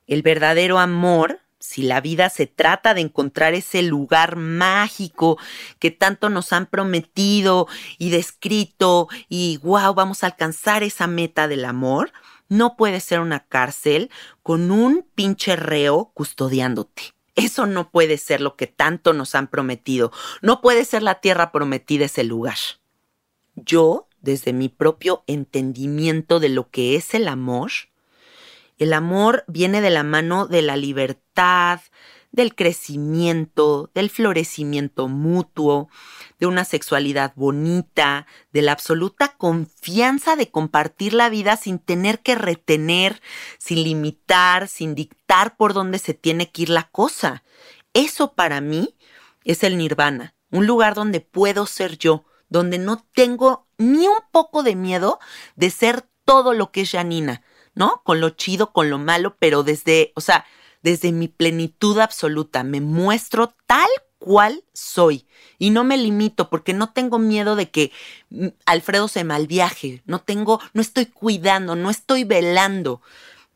El 0.06 0.20
verdadero 0.20 0.78
amor 0.78 1.40
si 1.60 1.82
la 1.82 2.00
vida 2.00 2.30
se 2.30 2.46
trata 2.46 2.94
de 2.94 3.02
encontrar 3.02 3.54
ese 3.54 3.82
lugar 3.82 4.36
mágico 4.36 5.38
que 5.78 5.90
tanto 5.90 6.30
nos 6.30 6.52
han 6.52 6.66
prometido 6.66 7.68
y 7.98 8.10
descrito 8.10 9.08
y 9.28 9.58
wow, 9.58 9.94
vamos 9.94 10.24
a 10.24 10.28
alcanzar 10.28 10.82
esa 10.82 11.06
meta 11.06 11.46
del 11.46 11.66
amor, 11.66 12.12
no 12.48 12.76
puede 12.76 13.00
ser 13.00 13.20
una 13.20 13.46
cárcel 13.46 14.10
con 14.42 14.70
un 14.70 15.06
pinche 15.14 15.54
reo 15.54 16.10
custodiándote. 16.14 17.14
Eso 17.36 17.66
no 17.66 17.90
puede 17.90 18.18
ser 18.18 18.40
lo 18.40 18.56
que 18.56 18.66
tanto 18.66 19.12
nos 19.12 19.34
han 19.34 19.46
prometido. 19.46 20.10
No 20.42 20.60
puede 20.60 20.84
ser 20.84 21.02
la 21.02 21.20
tierra 21.20 21.52
prometida 21.52 22.06
ese 22.06 22.24
lugar. 22.24 22.58
Yo, 23.54 24.08
desde 24.20 24.52
mi 24.52 24.68
propio 24.68 25.22
entendimiento 25.26 26.40
de 26.40 26.48
lo 26.48 26.70
que 26.70 26.96
es 26.96 27.14
el 27.14 27.28
amor, 27.28 27.70
el 28.80 28.94
amor 28.94 29.44
viene 29.46 29.82
de 29.82 29.90
la 29.90 30.02
mano 30.02 30.46
de 30.46 30.62
la 30.62 30.74
libertad, 30.74 31.80
del 32.32 32.54
crecimiento, 32.54 33.90
del 33.92 34.08
florecimiento 34.08 35.06
mutuo, 35.06 35.90
de 36.38 36.46
una 36.46 36.64
sexualidad 36.64 37.34
bonita, 37.36 38.26
de 38.52 38.62
la 38.62 38.72
absoluta 38.72 39.36
confianza 39.36 40.34
de 40.34 40.50
compartir 40.50 41.12
la 41.12 41.28
vida 41.28 41.58
sin 41.58 41.78
tener 41.78 42.20
que 42.20 42.34
retener, 42.34 43.20
sin 43.58 43.84
limitar, 43.84 44.66
sin 44.66 44.94
dictar 44.94 45.58
por 45.58 45.74
dónde 45.74 45.98
se 45.98 46.14
tiene 46.14 46.50
que 46.50 46.62
ir 46.62 46.70
la 46.70 46.84
cosa. 46.84 47.42
Eso 47.92 48.32
para 48.32 48.62
mí 48.62 48.96
es 49.44 49.62
el 49.62 49.76
nirvana, 49.76 50.34
un 50.50 50.66
lugar 50.66 50.94
donde 50.94 51.20
puedo 51.20 51.66
ser 51.66 51.98
yo, 51.98 52.24
donde 52.48 52.78
no 52.78 53.04
tengo 53.14 53.66
ni 53.76 54.08
un 54.08 54.20
poco 54.32 54.62
de 54.62 54.74
miedo 54.74 55.18
de 55.54 55.68
ser 55.68 56.02
todo 56.24 56.54
lo 56.54 56.70
que 56.70 56.82
es 56.82 56.92
Janina, 56.92 57.42
¿no? 57.74 58.02
Con 58.04 58.20
lo 58.20 58.30
chido, 58.30 58.72
con 58.72 58.90
lo 58.90 58.98
malo, 58.98 59.36
pero 59.38 59.62
desde, 59.62 60.12
o 60.14 60.20
sea, 60.20 60.44
desde 60.82 61.12
mi 61.12 61.28
plenitud 61.28 61.98
absoluta. 61.98 62.62
Me 62.62 62.80
muestro 62.80 63.54
tal 63.66 63.88
cual 64.18 64.64
soy 64.74 65.26
y 65.58 65.70
no 65.70 65.82
me 65.82 65.96
limito 65.96 66.50
porque 66.50 66.74
no 66.74 66.92
tengo 66.92 67.18
miedo 67.18 67.56
de 67.56 67.70
que 67.70 67.90
mm, 68.28 68.48
Alfredo 68.66 69.08
se 69.08 69.24
malviaje, 69.24 70.02
no 70.04 70.20
tengo, 70.20 70.60
no 70.74 70.82
estoy 70.82 71.06
cuidando, 71.06 71.74
no 71.74 71.90
estoy 71.90 72.24
velando 72.24 73.00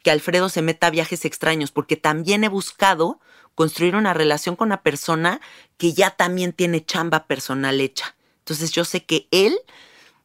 que 0.03 0.11
Alfredo 0.11 0.49
se 0.49 0.63
meta 0.63 0.89
a 0.89 0.91
viajes 0.91 1.25
extraños 1.25 1.71
porque 1.71 1.97
también 1.97 2.45
he 2.45 2.49
buscado 2.49 3.21
construir 3.55 3.95
una 3.95 4.15
relación 4.15 4.57
con 4.57 4.69
una 4.69 4.83
persona 4.83 5.41
que 5.77 5.93
ya 5.93 6.11
también 6.11 6.53
tiene 6.53 6.85
chamba 6.85 7.27
personal 7.27 7.81
hecha. 7.81 8.15
Entonces 8.41 8.73
yo 8.73 8.85
sé 8.85 9.05
que 9.05 9.29
él 9.31 9.57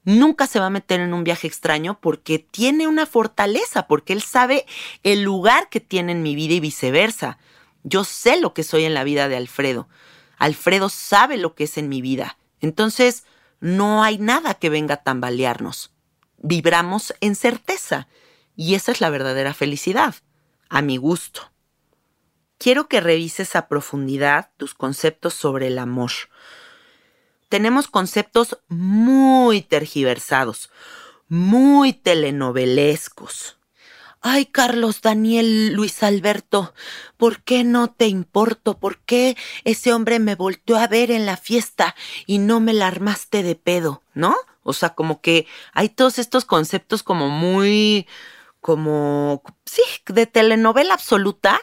nunca 0.04 0.48
se 0.48 0.60
va 0.60 0.68
a 0.68 0.72
meter 0.72 1.00
en 1.00 1.14
un 1.14 1.24
viaje 1.24 1.48
extraño 1.48 2.00
porque 2.00 2.40
tiene 2.40 2.88
una 2.88 3.06
fortaleza, 3.06 3.88
porque 3.88 4.14
él 4.14 4.22
sabe 4.22 4.66
el 5.04 5.22
lugar 5.22 5.70
que 5.70 5.80
tiene 5.80 6.12
en 6.12 6.24
mi 6.24 6.36
vida 6.36 6.54
y 6.54 6.60
viceversa. 6.60 7.38
Yo 7.84 8.04
sé 8.04 8.40
lo 8.40 8.54
que 8.54 8.64
soy 8.64 8.86
en 8.86 8.94
la 8.94 9.04
vida 9.04 9.28
de 9.28 9.38
Alfredo. 9.38 9.88
Alfredo 10.38 10.90
sabe 10.90 11.38
lo 11.38 11.56
que 11.56 11.66
es 11.66 11.78
en 11.78 11.90
mi 11.90 12.02
vida. 12.02 12.38
Entonces, 12.62 13.26
no 13.60 14.04
hay 14.04 14.18
nada 14.18 14.54
que 14.54 14.70
venga 14.70 14.96
a 14.96 15.04
tambalearnos. 15.04 15.92
Vibramos 16.38 17.14
en 17.22 17.36
certeza. 17.36 18.08
Y 18.56 18.76
esa 18.76 18.92
es 18.92 19.02
la 19.02 19.10
verdadera 19.10 19.54
felicidad, 19.54 20.16
a 20.70 20.82
mi 20.82 20.98
gusto. 20.98 21.52
Quiero 22.58 22.90
que 22.90 23.00
revises 23.00 23.56
a 23.56 23.70
profundidad 23.70 24.52
tus 24.58 24.74
conceptos 24.74 25.34
sobre 25.34 25.68
el 25.68 25.80
amor 25.80 26.12
tenemos 27.50 27.88
conceptos 27.88 28.60
muy 28.68 29.62
tergiversados, 29.62 30.70
muy 31.28 31.94
telenovelescos. 31.94 33.58
Ay, 34.22 34.46
Carlos 34.46 35.02
Daniel 35.02 35.74
Luis 35.74 36.04
Alberto, 36.04 36.74
¿por 37.18 37.42
qué 37.42 37.64
no 37.64 37.90
te 37.90 38.08
importo? 38.08 38.78
¿Por 38.78 39.00
qué 39.00 39.38
ese 39.64 39.94
hombre 39.94 40.20
me 40.20 40.36
volteó 40.36 40.76
a 40.78 40.88
ver 40.88 41.10
en 41.10 41.26
la 41.26 41.38
fiesta 41.38 41.96
y 42.26 42.38
no 42.38 42.60
me 42.60 42.74
la 42.74 42.88
armaste 42.88 43.44
de 43.44 43.56
pedo? 43.56 44.04
¿No? 44.14 44.36
O 44.64 44.74
sea, 44.74 44.90
como 44.90 45.22
que 45.22 45.48
hay 45.74 45.88
todos 45.88 46.20
estos 46.20 46.44
conceptos 46.44 47.02
como 47.02 47.30
muy, 47.30 48.08
como, 48.60 49.42
sí, 49.66 49.82
de 50.08 50.28
telenovela 50.28 50.96
absoluta 50.96 51.62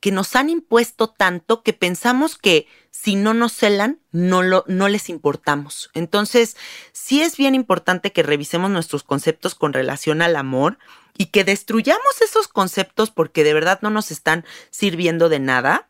que 0.00 0.12
nos 0.12 0.36
han 0.36 0.50
impuesto 0.50 1.08
tanto 1.08 1.62
que 1.62 1.72
pensamos 1.72 2.36
que 2.36 2.66
si 2.90 3.14
no 3.14 3.34
nos 3.34 3.52
celan, 3.54 4.00
no, 4.12 4.42
lo, 4.42 4.64
no 4.66 4.88
les 4.88 5.08
importamos. 5.08 5.90
Entonces, 5.94 6.56
sí 6.92 7.22
es 7.22 7.36
bien 7.36 7.54
importante 7.54 8.12
que 8.12 8.22
revisemos 8.22 8.70
nuestros 8.70 9.02
conceptos 9.02 9.54
con 9.54 9.72
relación 9.72 10.22
al 10.22 10.36
amor 10.36 10.78
y 11.16 11.26
que 11.26 11.44
destruyamos 11.44 12.20
esos 12.20 12.48
conceptos 12.48 13.10
porque 13.10 13.44
de 13.44 13.54
verdad 13.54 13.78
no 13.82 13.90
nos 13.90 14.10
están 14.10 14.44
sirviendo 14.70 15.28
de 15.28 15.40
nada 15.40 15.88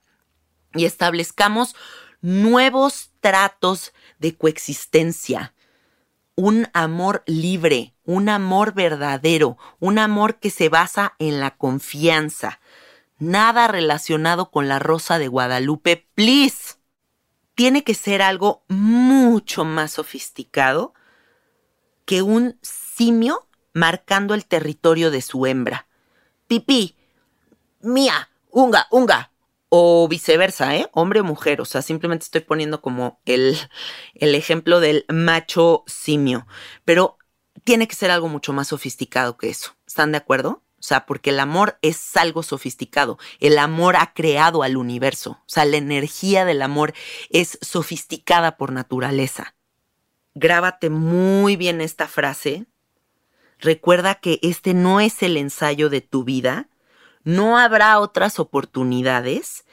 y 0.74 0.84
establezcamos 0.84 1.74
nuevos 2.20 3.10
tratos 3.20 3.92
de 4.18 4.36
coexistencia. 4.36 5.54
Un 6.34 6.68
amor 6.74 7.22
libre, 7.26 7.94
un 8.04 8.28
amor 8.28 8.74
verdadero, 8.74 9.56
un 9.80 9.98
amor 9.98 10.38
que 10.38 10.50
se 10.50 10.68
basa 10.68 11.14
en 11.18 11.40
la 11.40 11.56
confianza. 11.56 12.60
Nada 13.18 13.66
relacionado 13.68 14.50
con 14.50 14.68
la 14.68 14.78
rosa 14.78 15.18
de 15.18 15.28
Guadalupe, 15.28 16.08
please 16.14 16.76
tiene 17.54 17.82
que 17.84 17.94
ser 17.94 18.20
algo 18.20 18.64
mucho 18.68 19.64
más 19.64 19.92
sofisticado 19.92 20.92
que 22.04 22.22
un 22.22 22.58
simio 22.62 23.48
marcando 23.72 24.34
el 24.34 24.46
territorio 24.46 25.10
de 25.10 25.22
su 25.22 25.46
hembra. 25.46 25.86
Pipí, 26.46 26.96
mía, 27.80 28.30
unga, 28.50 28.86
unga. 28.90 29.32
O 29.68 30.06
viceversa, 30.06 30.76
¿eh? 30.76 30.88
Hombre 30.92 31.20
o 31.20 31.24
mujer. 31.24 31.60
O 31.60 31.64
sea, 31.64 31.82
simplemente 31.82 32.24
estoy 32.24 32.42
poniendo 32.42 32.80
como 32.80 33.20
el, 33.24 33.58
el 34.14 34.34
ejemplo 34.34 34.78
del 34.78 35.04
macho 35.08 35.82
simio. 35.86 36.46
Pero 36.84 37.18
tiene 37.64 37.88
que 37.88 37.96
ser 37.96 38.10
algo 38.10 38.28
mucho 38.28 38.52
más 38.52 38.68
sofisticado 38.68 39.36
que 39.36 39.50
eso. 39.50 39.74
¿Están 39.86 40.12
de 40.12 40.18
acuerdo? 40.18 40.62
O 40.86 40.88
sea, 40.88 41.04
porque 41.04 41.30
el 41.30 41.40
amor 41.40 41.80
es 41.82 42.16
algo 42.16 42.44
sofisticado. 42.44 43.18
El 43.40 43.58
amor 43.58 43.96
ha 43.96 44.14
creado 44.14 44.62
al 44.62 44.76
universo. 44.76 45.32
O 45.32 45.48
sea, 45.48 45.64
la 45.64 45.78
energía 45.78 46.44
del 46.44 46.62
amor 46.62 46.94
es 47.28 47.58
sofisticada 47.60 48.56
por 48.56 48.70
naturaleza. 48.70 49.56
Grábate 50.36 50.88
muy 50.88 51.56
bien 51.56 51.80
esta 51.80 52.06
frase. 52.06 52.66
Recuerda 53.58 54.14
que 54.14 54.38
este 54.42 54.74
no 54.74 55.00
es 55.00 55.24
el 55.24 55.36
ensayo 55.36 55.90
de 55.90 56.02
tu 56.02 56.22
vida. 56.22 56.68
No 57.24 57.58
habrá 57.58 57.98
otras 57.98 58.38
oportunidades. 58.38 59.64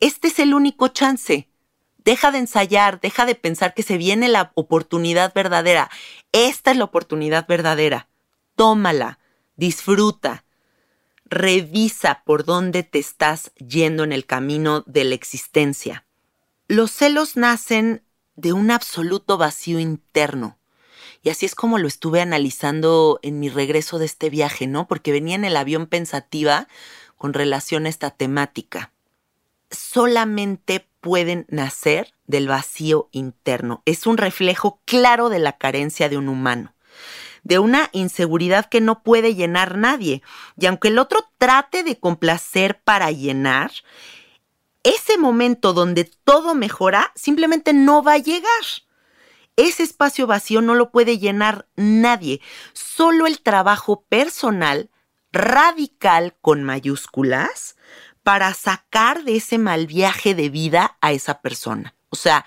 Este 0.00 0.28
es 0.28 0.38
el 0.38 0.54
único 0.54 0.88
chance. 0.88 1.50
Deja 1.98 2.32
de 2.32 2.38
ensayar, 2.38 2.98
deja 2.98 3.26
de 3.26 3.34
pensar 3.34 3.74
que 3.74 3.82
se 3.82 3.98
viene 3.98 4.30
la 4.30 4.52
oportunidad 4.54 5.34
verdadera. 5.34 5.90
Esta 6.32 6.70
es 6.70 6.78
la 6.78 6.84
oportunidad 6.84 7.46
verdadera. 7.46 8.08
Tómala, 8.56 9.18
disfruta, 9.56 10.46
revisa 11.32 12.22
por 12.24 12.44
dónde 12.44 12.82
te 12.82 12.98
estás 12.98 13.52
yendo 13.54 14.04
en 14.04 14.12
el 14.12 14.26
camino 14.26 14.84
de 14.86 15.04
la 15.04 15.14
existencia. 15.14 16.04
Los 16.68 16.92
celos 16.92 17.36
nacen 17.36 18.04
de 18.36 18.52
un 18.52 18.70
absoluto 18.70 19.38
vacío 19.38 19.78
interno. 19.78 20.58
Y 21.22 21.30
así 21.30 21.46
es 21.46 21.54
como 21.54 21.78
lo 21.78 21.88
estuve 21.88 22.20
analizando 22.20 23.18
en 23.22 23.40
mi 23.40 23.48
regreso 23.48 23.98
de 23.98 24.04
este 24.04 24.28
viaje, 24.28 24.66
¿no? 24.66 24.86
Porque 24.86 25.12
venía 25.12 25.34
en 25.34 25.44
el 25.44 25.56
avión 25.56 25.86
pensativa 25.86 26.68
con 27.16 27.32
relación 27.32 27.86
a 27.86 27.88
esta 27.88 28.10
temática. 28.10 28.92
Solamente 29.70 30.86
pueden 31.00 31.46
nacer 31.48 32.12
del 32.26 32.48
vacío 32.48 33.08
interno. 33.10 33.82
Es 33.86 34.06
un 34.06 34.18
reflejo 34.18 34.80
claro 34.84 35.30
de 35.30 35.38
la 35.38 35.56
carencia 35.56 36.08
de 36.08 36.18
un 36.18 36.28
humano 36.28 36.74
de 37.42 37.58
una 37.58 37.88
inseguridad 37.92 38.66
que 38.66 38.80
no 38.80 39.02
puede 39.02 39.34
llenar 39.34 39.76
nadie. 39.76 40.22
Y 40.58 40.66
aunque 40.66 40.88
el 40.88 40.98
otro 40.98 41.20
trate 41.38 41.82
de 41.82 41.98
complacer 41.98 42.80
para 42.82 43.10
llenar, 43.10 43.72
ese 44.82 45.18
momento 45.18 45.72
donde 45.72 46.04
todo 46.04 46.54
mejora 46.54 47.12
simplemente 47.14 47.72
no 47.72 48.02
va 48.02 48.14
a 48.14 48.18
llegar. 48.18 48.62
Ese 49.56 49.82
espacio 49.82 50.26
vacío 50.26 50.62
no 50.62 50.74
lo 50.74 50.90
puede 50.90 51.18
llenar 51.18 51.66
nadie. 51.76 52.40
Solo 52.72 53.26
el 53.26 53.40
trabajo 53.40 54.04
personal, 54.08 54.90
radical 55.30 56.34
con 56.40 56.62
mayúsculas, 56.64 57.76
para 58.22 58.54
sacar 58.54 59.24
de 59.24 59.36
ese 59.36 59.58
mal 59.58 59.86
viaje 59.86 60.34
de 60.34 60.48
vida 60.48 60.96
a 61.00 61.12
esa 61.12 61.40
persona. 61.42 61.94
O 62.08 62.16
sea, 62.16 62.46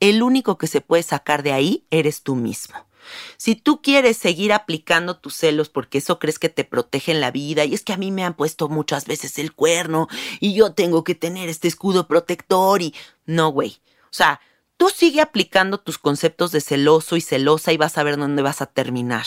el 0.00 0.22
único 0.22 0.58
que 0.58 0.68
se 0.68 0.80
puede 0.80 1.02
sacar 1.02 1.42
de 1.42 1.52
ahí 1.52 1.86
eres 1.90 2.22
tú 2.22 2.34
mismo. 2.34 2.87
Si 3.36 3.54
tú 3.54 3.82
quieres 3.82 4.16
seguir 4.16 4.52
aplicando 4.52 5.16
tus 5.16 5.34
celos 5.34 5.68
porque 5.68 5.98
eso 5.98 6.18
crees 6.18 6.38
que 6.38 6.48
te 6.48 6.64
protege 6.64 7.12
en 7.12 7.20
la 7.20 7.30
vida 7.30 7.64
y 7.64 7.74
es 7.74 7.82
que 7.82 7.92
a 7.92 7.96
mí 7.96 8.10
me 8.10 8.24
han 8.24 8.34
puesto 8.34 8.68
muchas 8.68 9.06
veces 9.06 9.38
el 9.38 9.52
cuerno 9.52 10.08
y 10.40 10.54
yo 10.54 10.72
tengo 10.72 11.04
que 11.04 11.14
tener 11.14 11.48
este 11.48 11.68
escudo 11.68 12.08
protector 12.08 12.82
y 12.82 12.94
no, 13.26 13.50
güey. 13.50 13.80
O 14.04 14.12
sea, 14.12 14.40
tú 14.78 14.88
sigue 14.88 15.20
aplicando 15.20 15.78
tus 15.78 15.98
conceptos 15.98 16.52
de 16.52 16.60
celoso 16.60 17.16
y 17.16 17.20
celosa 17.20 17.72
y 17.72 17.76
vas 17.76 17.98
a 17.98 18.02
ver 18.02 18.16
dónde 18.16 18.42
vas 18.42 18.62
a 18.62 18.66
terminar. 18.66 19.26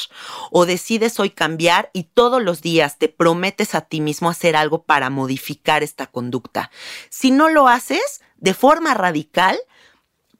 O 0.50 0.66
decides 0.66 1.20
hoy 1.20 1.30
cambiar 1.30 1.92
y 1.94 2.04
todos 2.04 2.42
los 2.42 2.62
días 2.62 2.98
te 2.98 3.10
prometes 3.10 3.76
a 3.76 3.82
ti 3.82 4.02
mismo 4.02 4.30
hacer 4.30 4.56
algo 4.56 4.84
para 4.84 5.10
modificar 5.10 5.84
esta 5.84 6.08
conducta. 6.08 6.72
Si 7.10 7.30
no 7.30 7.50
lo 7.50 7.68
haces 7.68 8.22
de 8.38 8.54
forma 8.54 8.94
radical, 8.94 9.60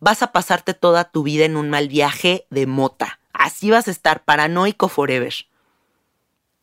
vas 0.02 0.24
a 0.24 0.34
pasarte 0.34 0.74
toda 0.74 1.06
tu 1.06 1.24
vida 1.24 1.46
en 1.46 1.56
un 1.56 1.70
mal 1.70 1.88
viaje 1.88 2.46
de 2.50 2.66
mota. 2.66 3.20
Así 3.32 3.70
vas 3.70 3.88
a 3.88 3.92
estar 3.92 4.26
paranoico 4.26 4.90
forever. 4.90 5.34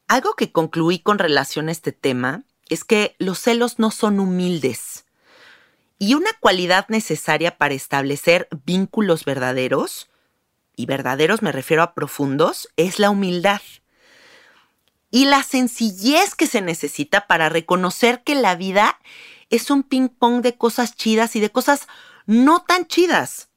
Algo 0.09 0.35
que 0.35 0.53
concluí 0.53 0.99
con 0.99 1.19
relación 1.19 1.69
a 1.69 1.73
este 1.73 1.93
tema 1.93 2.43
es 2.69 2.85
que 2.85 3.15
los 3.19 3.39
celos 3.39 3.79
no 3.79 3.91
son 3.91 4.21
humildes. 4.21 5.07
Y 5.99 6.15
una 6.15 6.31
cualidad 6.41 6.87
necesaria 6.89 7.57
para 7.57 7.75
establecer 7.75 8.49
vínculos 8.65 9.25
verdaderos, 9.25 10.09
y 10.77 10.87
verdaderos 10.87 11.41
me 11.41 11.53
refiero 11.53 11.83
a 11.83 11.95
profundos, 11.95 12.69
es 12.77 12.99
la 12.99 13.11
humildad. 13.11 13.63
Y 15.11 15.25
la 15.25 15.43
sencillez 15.43 16.35
que 16.35 16.47
se 16.47 16.61
necesita 16.61 17.27
para 17.27 17.49
reconocer 17.49 18.23
que 18.23 18.35
la 18.35 18.57
vida 18.57 18.99
es 19.51 19.71
un 19.71 19.83
ping-pong 19.83 20.43
de 20.43 20.57
cosas 20.57 20.95
chidas 20.95 21.35
y 21.37 21.41
de 21.41 21.51
cosas 21.51 21.89
no 22.29 22.63
tan 22.69 22.87
chidas. 22.87 23.49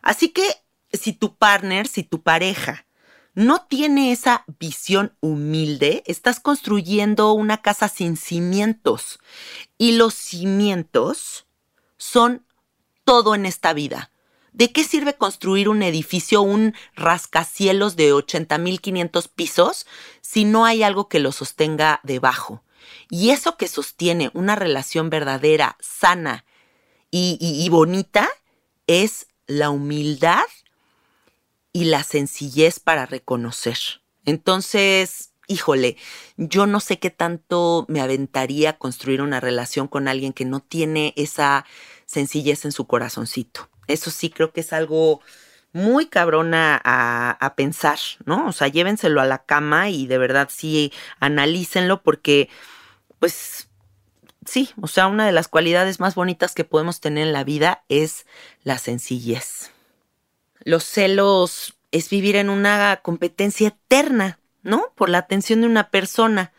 Así 0.00 0.28
que 0.28 0.44
si 0.92 1.12
tu 1.12 1.36
partner, 1.36 1.86
si 1.88 2.04
tu 2.04 2.22
pareja 2.22 2.86
no 3.34 3.62
tiene 3.62 4.12
esa 4.12 4.44
visión 4.60 5.16
humilde, 5.20 6.02
estás 6.06 6.38
construyendo 6.38 7.32
una 7.32 7.62
casa 7.62 7.88
sin 7.88 8.16
cimientos. 8.16 9.18
Y 9.76 9.92
los 9.92 10.14
cimientos 10.14 11.46
son 11.96 12.46
todo 13.04 13.34
en 13.34 13.44
esta 13.44 13.72
vida. 13.72 14.12
¿De 14.52 14.70
qué 14.70 14.84
sirve 14.84 15.14
construir 15.14 15.68
un 15.68 15.82
edificio, 15.82 16.42
un 16.42 16.74
rascacielos 16.94 17.96
de 17.96 18.12
80.500 18.12 19.30
pisos, 19.34 19.86
si 20.20 20.44
no 20.44 20.64
hay 20.64 20.82
algo 20.82 21.08
que 21.08 21.18
lo 21.18 21.32
sostenga 21.32 22.00
debajo? 22.04 22.62
Y 23.10 23.30
eso 23.30 23.56
que 23.56 23.66
sostiene 23.66 24.30
una 24.34 24.54
relación 24.54 25.10
verdadera, 25.10 25.76
sana 25.80 26.44
y, 27.14 27.68
bonita, 27.68 28.28
es 28.86 29.26
la 29.46 29.68
humildad 29.68 30.46
y 31.72 31.84
la 31.84 32.02
sencillez 32.04 32.80
para 32.80 33.04
reconocer. 33.04 33.76
Entonces, 34.24 35.34
híjole, 35.46 35.98
yo 36.38 36.66
no 36.66 36.80
sé 36.80 36.98
qué 36.98 37.10
tanto 37.10 37.84
me 37.88 38.00
aventaría 38.00 38.78
construir 38.78 39.20
una 39.20 39.40
relación 39.40 39.88
con 39.88 40.08
alguien 40.08 40.32
que 40.32 40.46
no 40.46 40.60
tiene 40.60 41.12
esa 41.16 41.66
sencillez 42.06 42.64
en 42.64 42.72
su 42.72 42.86
corazoncito. 42.86 43.68
Eso 43.88 44.10
sí 44.10 44.30
creo 44.30 44.52
que 44.52 44.62
es 44.62 44.72
algo 44.72 45.20
muy 45.72 46.06
cabrona 46.06 46.80
a, 46.82 47.30
a, 47.30 47.54
pensar, 47.56 47.98
¿no? 48.24 48.46
O 48.46 48.52
sea, 48.52 48.68
llévenselo 48.68 49.20
a 49.20 49.26
la 49.26 49.44
cama 49.44 49.90
y 49.90 50.06
de 50.06 50.18
verdad 50.18 50.48
sí 50.50 50.92
analícenlo 51.20 52.02
porque, 52.02 52.48
pues, 53.18 53.68
sí, 54.46 54.70
o 54.80 54.86
sea, 54.86 55.06
una 55.06 55.26
de 55.26 55.32
las 55.32 55.48
cualidades 55.48 56.00
más 56.00 56.14
bonitas 56.14 56.54
que 56.54 56.64
podemos 56.64 57.00
tener 57.00 57.26
en 57.26 57.32
la 57.32 57.44
vida 57.44 57.84
es 57.88 58.26
la 58.62 58.78
sencillez. 58.78 59.70
Los 60.64 60.84
celos 60.84 61.74
es 61.90 62.08
vivir 62.08 62.36
en 62.36 62.50
una 62.50 63.00
competencia 63.02 63.68
eterna, 63.68 64.38
¿no? 64.62 64.92
Por 64.94 65.08
la 65.08 65.18
atención 65.18 65.60
de 65.60 65.66
una 65.66 65.90
persona. 65.90 66.52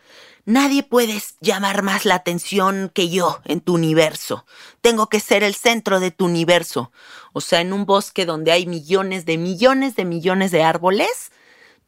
Nadie 0.46 0.82
puede 0.82 1.22
llamar 1.40 1.82
más 1.82 2.04
la 2.04 2.16
atención 2.16 2.90
que 2.92 3.08
yo 3.08 3.40
en 3.46 3.60
tu 3.60 3.74
universo. 3.74 4.44
Tengo 4.82 5.08
que 5.08 5.20
ser 5.20 5.42
el 5.42 5.54
centro 5.54 6.00
de 6.00 6.10
tu 6.10 6.26
universo. 6.26 6.92
O 7.32 7.40
sea, 7.40 7.62
en 7.62 7.72
un 7.72 7.86
bosque 7.86 8.26
donde 8.26 8.52
hay 8.52 8.66
millones 8.66 9.24
de 9.24 9.38
millones 9.38 9.96
de 9.96 10.04
millones 10.04 10.50
de 10.50 10.62
árboles, 10.62 11.32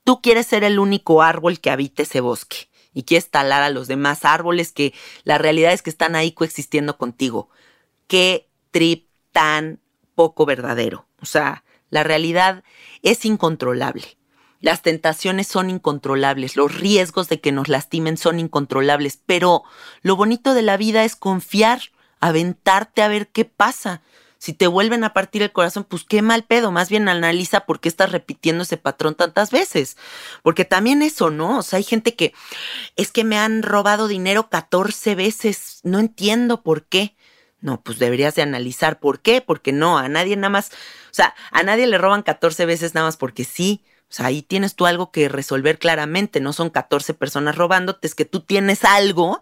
tú 0.04 0.22
quieres 0.22 0.46
ser 0.46 0.64
el 0.64 0.78
único 0.78 1.22
árbol 1.22 1.60
que 1.60 1.70
habite 1.70 2.04
ese 2.04 2.20
bosque 2.20 2.68
y 2.96 3.02
quieres 3.02 3.28
talar 3.28 3.62
a 3.62 3.68
los 3.68 3.88
demás 3.88 4.24
árboles 4.24 4.72
que 4.72 4.94
la 5.22 5.36
realidad 5.36 5.74
es 5.74 5.82
que 5.82 5.90
están 5.90 6.16
ahí 6.16 6.32
coexistiendo 6.32 6.96
contigo. 6.96 7.50
Qué 8.06 8.48
trip 8.70 9.06
tan 9.32 9.80
poco 10.14 10.46
verdadero. 10.46 11.06
O 11.20 11.26
sea, 11.26 11.62
la 11.90 12.04
realidad 12.04 12.64
es 13.02 13.26
incontrolable. 13.26 14.16
Las 14.60 14.80
tentaciones 14.80 15.46
son 15.46 15.68
incontrolables, 15.68 16.56
los 16.56 16.74
riesgos 16.74 17.28
de 17.28 17.38
que 17.38 17.52
nos 17.52 17.68
lastimen 17.68 18.16
son 18.16 18.40
incontrolables, 18.40 19.20
pero 19.26 19.64
lo 20.00 20.16
bonito 20.16 20.54
de 20.54 20.62
la 20.62 20.78
vida 20.78 21.04
es 21.04 21.16
confiar, 21.16 21.82
aventarte 22.20 23.02
a 23.02 23.08
ver 23.08 23.28
qué 23.28 23.44
pasa. 23.44 24.00
Si 24.38 24.52
te 24.52 24.66
vuelven 24.66 25.02
a 25.04 25.12
partir 25.12 25.42
el 25.42 25.52
corazón, 25.52 25.84
pues 25.84 26.04
qué 26.04 26.22
mal 26.22 26.44
pedo, 26.44 26.70
más 26.70 26.88
bien 26.88 27.08
analiza 27.08 27.60
por 27.60 27.80
qué 27.80 27.88
estás 27.88 28.12
repitiendo 28.12 28.62
ese 28.62 28.76
patrón 28.76 29.14
tantas 29.14 29.50
veces. 29.50 29.96
Porque 30.42 30.64
también 30.64 31.02
eso, 31.02 31.30
¿no? 31.30 31.58
O 31.58 31.62
sea, 31.62 31.78
hay 31.78 31.84
gente 31.84 32.14
que 32.14 32.34
es 32.96 33.10
que 33.12 33.24
me 33.24 33.38
han 33.38 33.62
robado 33.62 34.08
dinero 34.08 34.48
14 34.48 35.14
veces, 35.14 35.80
no 35.84 35.98
entiendo 35.98 36.62
por 36.62 36.84
qué. 36.84 37.16
No, 37.60 37.82
pues 37.82 37.98
deberías 37.98 38.34
de 38.34 38.42
analizar 38.42 39.00
por 39.00 39.20
qué, 39.20 39.40
porque 39.40 39.72
no, 39.72 39.98
a 39.98 40.08
nadie 40.08 40.36
nada 40.36 40.50
más, 40.50 40.70
o 40.70 41.14
sea, 41.14 41.34
a 41.50 41.62
nadie 41.62 41.86
le 41.86 41.98
roban 41.98 42.22
14 42.22 42.66
veces 42.66 42.94
nada 42.94 43.06
más 43.06 43.16
porque 43.16 43.44
sí. 43.44 43.84
O 44.08 44.12
sea, 44.12 44.26
ahí 44.26 44.42
tienes 44.42 44.76
tú 44.76 44.86
algo 44.86 45.10
que 45.10 45.28
resolver 45.28 45.78
claramente, 45.78 46.40
no 46.40 46.52
son 46.52 46.70
14 46.70 47.14
personas 47.14 47.56
robándote, 47.56 48.06
es 48.06 48.14
que 48.14 48.24
tú 48.24 48.40
tienes 48.40 48.84
algo 48.84 49.40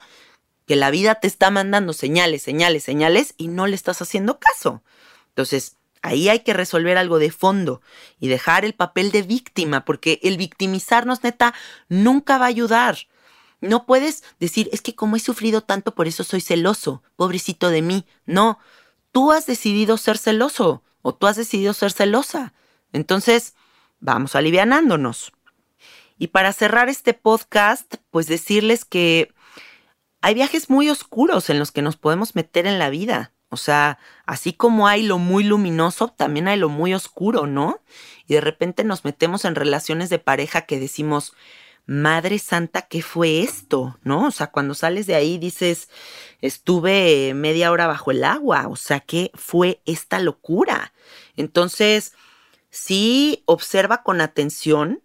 que 0.67 0.77
la 0.77 0.91
vida 0.91 1.17
te 1.17 1.27
está 1.27 1.51
mandando 1.51 1.93
señales, 1.93 2.43
señales, 2.43 2.85
señales 2.85 3.35
y 3.37 3.49
no 3.49 3.67
le 3.67 3.77
estás 3.77 4.01
haciendo 4.01 4.39
caso. 4.39 4.83
Entonces, 5.29 5.77
ahí 6.03 6.29
hay 6.29 6.41
que 6.41 6.53
resolver 6.55 6.97
algo 6.97 7.19
de 7.19 7.31
fondo 7.31 7.81
y 8.21 8.29
dejar 8.29 8.65
el 8.65 8.75
papel 8.75 9.11
de 9.11 9.23
víctima, 9.23 9.85
porque 9.85 10.21
el 10.23 10.37
victimizarnos, 10.37 11.23
neta, 11.23 11.55
nunca 11.89 12.39
va 12.39 12.47
a 12.47 12.49
ayudar. 12.49 12.99
No 13.61 13.87
puedes 13.87 14.25
decir, 14.39 14.69
es 14.73 14.83
que 14.83 14.95
como 14.95 15.17
he 15.17 15.21
sufrido 15.21 15.63
tanto, 15.63 15.95
por 15.95 16.07
eso 16.07 16.25
soy 16.25 16.41
celoso, 16.41 17.03
pobrecito 17.17 17.71
de 17.71 17.83
mí. 17.83 18.07
No, 18.27 18.59
tú 19.13 19.33
has 19.33 19.47
decidido 19.47 19.97
ser 19.97 20.19
celoso 20.19 20.83
o 21.03 21.15
tú 21.15 21.27
has 21.27 21.37
decidido 21.37 21.73
ser 21.73 21.93
celosa. 21.93 22.53
Entonces, 22.93 23.55
vamos 24.01 24.35
alivianándonos. 24.35 25.33
Y 26.19 26.29
para 26.29 26.53
cerrar 26.53 26.89
este 26.89 27.15
podcast, 27.15 27.97
pues 28.11 28.27
decirles 28.27 28.85
que 28.85 29.34
hay 30.25 30.33
viajes 30.33 30.71
muy 30.71 30.89
oscuros 30.89 31.51
en 31.51 31.59
los 31.59 31.71
que 31.71 31.83
nos 31.83 31.99
podemos 31.99 32.35
meter 32.35 32.67
en 32.67 32.79
la 32.79 32.89
vida. 32.89 33.35
O 33.51 33.59
sea, 33.59 33.99
así 34.25 34.55
como 34.55 34.89
hay 34.89 35.03
lo 35.03 35.19
muy 35.19 35.45
luminoso, 35.45 36.09
también 36.09 36.49
hay 36.49 36.59
lo 36.59 36.71
muy 36.71 36.95
oscuro, 36.95 37.47
¿no? 37.47 37.83
Y 38.27 38.33
de 38.33 38.41
repente 38.41 38.85
nos 38.85 39.05
metemos 39.05 39.45
en 39.45 39.55
relaciones 39.55 40.09
de 40.09 40.19
pareja 40.19 40.63
que 40.63 40.81
decimos, 40.81 41.35
Madre 41.85 42.39
Santa, 42.39 42.81
¿qué 42.81 43.03
fue 43.03 43.43
esto? 43.43 43.99
¿No? 44.03 44.29
O 44.29 44.31
sea, 44.31 44.47
cuando 44.47 44.73
sales 44.73 45.07
de 45.07 45.15
ahí 45.15 45.37
dices, 45.37 45.91
estuve 46.41 47.35
media 47.35 47.71
hora 47.71 47.87
bajo 47.87 48.11
el 48.11 48.25
agua, 48.25 48.69
o 48.69 48.77
sea, 48.77 49.01
¿qué 49.01 49.31
fue 49.35 49.83
esta 49.85 50.21
locura? 50.21 50.95
Entonces, 51.37 52.15
sí 52.71 53.43
observa 53.45 54.03
con 54.03 54.23
atención 54.23 55.03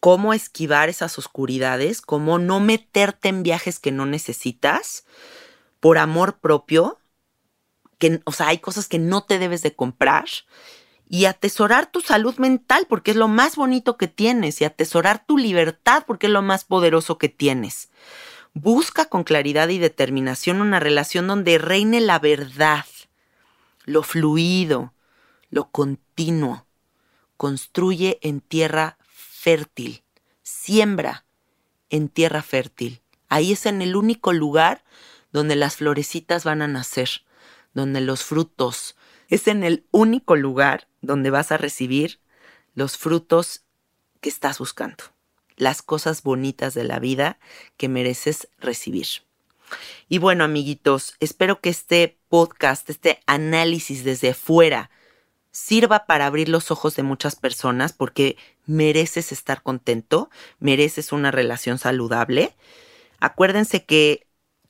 cómo 0.00 0.32
esquivar 0.32 0.88
esas 0.88 1.18
oscuridades, 1.18 2.00
cómo 2.00 2.38
no 2.38 2.58
meterte 2.58 3.28
en 3.28 3.42
viajes 3.42 3.78
que 3.78 3.92
no 3.92 4.06
necesitas 4.06 5.04
por 5.78 5.98
amor 5.98 6.38
propio, 6.38 6.98
que, 7.98 8.22
o 8.24 8.32
sea, 8.32 8.48
hay 8.48 8.58
cosas 8.58 8.88
que 8.88 8.98
no 8.98 9.24
te 9.24 9.38
debes 9.38 9.62
de 9.62 9.76
comprar 9.76 10.24
y 11.06 11.26
atesorar 11.26 11.90
tu 11.90 12.00
salud 12.00 12.36
mental 12.38 12.86
porque 12.88 13.10
es 13.10 13.16
lo 13.16 13.28
más 13.28 13.56
bonito 13.56 13.98
que 13.98 14.08
tienes 14.08 14.60
y 14.60 14.64
atesorar 14.64 15.26
tu 15.26 15.36
libertad 15.36 16.04
porque 16.06 16.28
es 16.28 16.32
lo 16.32 16.40
más 16.40 16.64
poderoso 16.64 17.18
que 17.18 17.28
tienes. 17.28 17.90
Busca 18.54 19.04
con 19.04 19.22
claridad 19.22 19.68
y 19.68 19.78
determinación 19.78 20.60
una 20.60 20.80
relación 20.80 21.26
donde 21.26 21.58
reine 21.58 22.00
la 22.00 22.18
verdad, 22.18 22.86
lo 23.84 24.02
fluido, 24.02 24.94
lo 25.50 25.70
continuo, 25.70 26.66
construye 27.36 28.18
en 28.22 28.40
tierra 28.40 28.96
fértil, 29.40 30.02
siembra 30.42 31.24
en 31.88 32.10
tierra 32.10 32.42
fértil. 32.42 33.00
Ahí 33.30 33.52
es 33.52 33.64
en 33.64 33.80
el 33.80 33.96
único 33.96 34.34
lugar 34.34 34.84
donde 35.32 35.56
las 35.56 35.76
florecitas 35.76 36.44
van 36.44 36.60
a 36.60 36.68
nacer, 36.68 37.08
donde 37.72 38.02
los 38.02 38.22
frutos, 38.22 38.96
es 39.28 39.48
en 39.48 39.64
el 39.64 39.86
único 39.92 40.36
lugar 40.36 40.88
donde 41.00 41.30
vas 41.30 41.52
a 41.52 41.56
recibir 41.56 42.20
los 42.74 42.98
frutos 42.98 43.64
que 44.20 44.28
estás 44.28 44.58
buscando, 44.58 45.04
las 45.56 45.80
cosas 45.80 46.22
bonitas 46.22 46.74
de 46.74 46.84
la 46.84 46.98
vida 46.98 47.38
que 47.78 47.88
mereces 47.88 48.48
recibir. 48.58 49.06
Y 50.10 50.18
bueno, 50.18 50.44
amiguitos, 50.44 51.14
espero 51.18 51.62
que 51.62 51.70
este 51.70 52.18
podcast, 52.28 52.90
este 52.90 53.22
análisis 53.24 54.04
desde 54.04 54.34
fuera, 54.34 54.90
sirva 55.52 56.06
para 56.06 56.26
abrir 56.26 56.48
los 56.48 56.70
ojos 56.70 56.96
de 56.96 57.02
muchas 57.02 57.36
personas 57.36 57.92
porque 57.92 58.36
mereces 58.66 59.32
estar 59.32 59.62
contento, 59.62 60.30
mereces 60.58 61.12
una 61.12 61.30
relación 61.30 61.78
saludable. 61.78 62.54
Acuérdense 63.18 63.84
que 63.84 64.26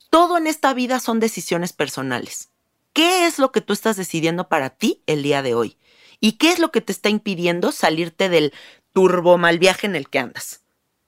todo 0.09 0.37
en 0.37 0.47
esta 0.47 0.73
vida 0.73 0.99
son 0.99 1.19
decisiones 1.19 1.73
personales. 1.73 2.49
¿Qué 2.93 3.25
es 3.25 3.39
lo 3.39 3.51
que 3.51 3.61
tú 3.61 3.73
estás 3.73 3.95
decidiendo 3.95 4.49
para 4.49 4.69
ti 4.69 5.01
el 5.05 5.23
día 5.23 5.41
de 5.41 5.53
hoy? 5.53 5.77
¿Y 6.19 6.33
qué 6.33 6.51
es 6.51 6.59
lo 6.59 6.71
que 6.71 6.81
te 6.81 6.91
está 6.91 7.09
impidiendo 7.09 7.71
salirte 7.71 8.27
del 8.29 8.53
turbo 8.91 9.37
mal 9.37 9.59
viaje 9.59 9.87
en 9.87 9.95
el 9.95 10.09
que 10.09 10.19
andas? 10.19 10.61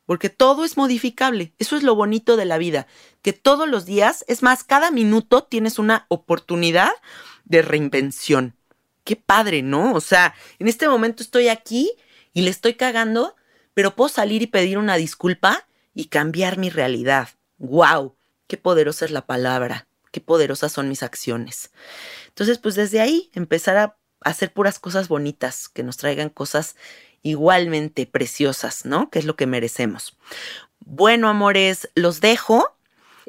Porque 0.06 0.30
todo 0.30 0.66
es 0.66 0.78
modificable. 0.78 1.54
Eso 1.60 1.76
es 1.76 1.84
lo 1.84 1.96
bonito 1.96 2.38
de 2.38 2.46
la 2.46 2.58
vida. 2.58 2.88
Que 3.22 3.34
todos 3.34 3.68
los 3.68 3.86
días, 3.86 4.24
es 4.28 4.44
más, 4.44 4.64
cada 4.64 4.92
minuto 4.92 5.44
tienes 5.44 5.80
una 5.80 6.06
oportunidad 6.10 6.92
de 7.46 7.62
reinvención 7.62 8.56
qué 9.04 9.16
padre, 9.16 9.62
¿no? 9.62 9.94
O 9.94 10.02
sea, 10.02 10.34
en 10.60 10.68
este 10.68 10.88
momento 10.88 11.24
estoy 11.24 11.48
aquí 11.48 11.92
y 12.34 12.42
le 12.42 12.50
estoy 12.50 12.76
cagando, 12.76 13.36
pero 13.74 13.96
puedo 13.96 14.10
salir 14.10 14.42
y 14.42 14.48
pedir 14.48 14.78
una 14.78 14.96
disculpa 14.96 15.68
y 15.94 16.06
cambiar 16.06 16.58
mi 16.58 16.70
realidad. 16.70 17.30
¡Wow! 17.58 18.16
Qué 18.48 18.58
poderosa 18.58 19.06
es 19.06 19.12
la 19.12 19.26
palabra, 19.26 19.88
qué 20.12 20.22
poderosas 20.22 20.72
son 20.72 20.90
mis 20.90 21.04
acciones. 21.04 21.72
Entonces, 22.28 22.58
pues 22.60 22.76
desde 22.76 23.00
ahí 23.00 23.32
empezar 23.34 23.78
a 23.78 23.98
hacer 24.22 24.54
puras 24.54 24.80
cosas 24.80 25.08
bonitas, 25.08 25.70
que 25.70 25.84
nos 25.84 25.98
traigan 25.98 26.30
cosas 26.30 26.76
igualmente 27.22 28.06
preciosas, 28.06 28.86
¿no? 28.86 29.10
Que 29.10 29.20
es 29.20 29.26
lo 29.26 29.36
que 29.36 29.48
merecemos. 29.48 30.18
Bueno, 30.80 31.30
amores, 31.30 31.90
los 31.96 32.22
dejo. 32.22 32.76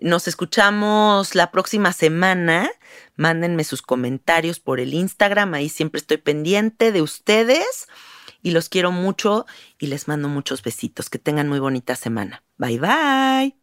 Nos 0.01 0.29
escuchamos 0.29 1.35
la 1.35 1.51
próxima 1.51 1.93
semana. 1.93 2.71
Mándenme 3.17 3.65
sus 3.65 3.83
comentarios 3.83 4.61
por 4.61 4.81
el 4.81 4.95
Instagram. 4.95 5.55
Ahí 5.55 5.69
siempre 5.69 5.99
estoy 5.99 6.19
pendiente 6.19 6.93
de 6.93 7.03
ustedes. 7.03 7.87
Y 8.43 8.51
los 8.51 8.69
quiero 8.69 8.93
mucho 8.93 9.47
y 9.79 9.87
les 9.87 10.09
mando 10.09 10.29
muchos 10.29 10.63
besitos. 10.63 11.09
Que 11.09 11.19
tengan 11.19 11.49
muy 11.49 11.61
bonita 11.61 11.97
semana. 11.97 12.43
Bye 12.59 12.79
bye. 12.79 13.57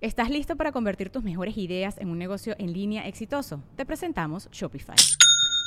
¿Estás 0.00 0.30
listo 0.30 0.56
para 0.56 0.72
convertir 0.72 1.10
tus 1.10 1.22
mejores 1.22 1.58
ideas 1.58 1.98
en 1.98 2.08
un 2.08 2.18
negocio 2.18 2.56
en 2.58 2.72
línea 2.72 3.06
exitoso? 3.06 3.62
Te 3.76 3.84
presentamos 3.84 4.48
Shopify. 4.50 4.96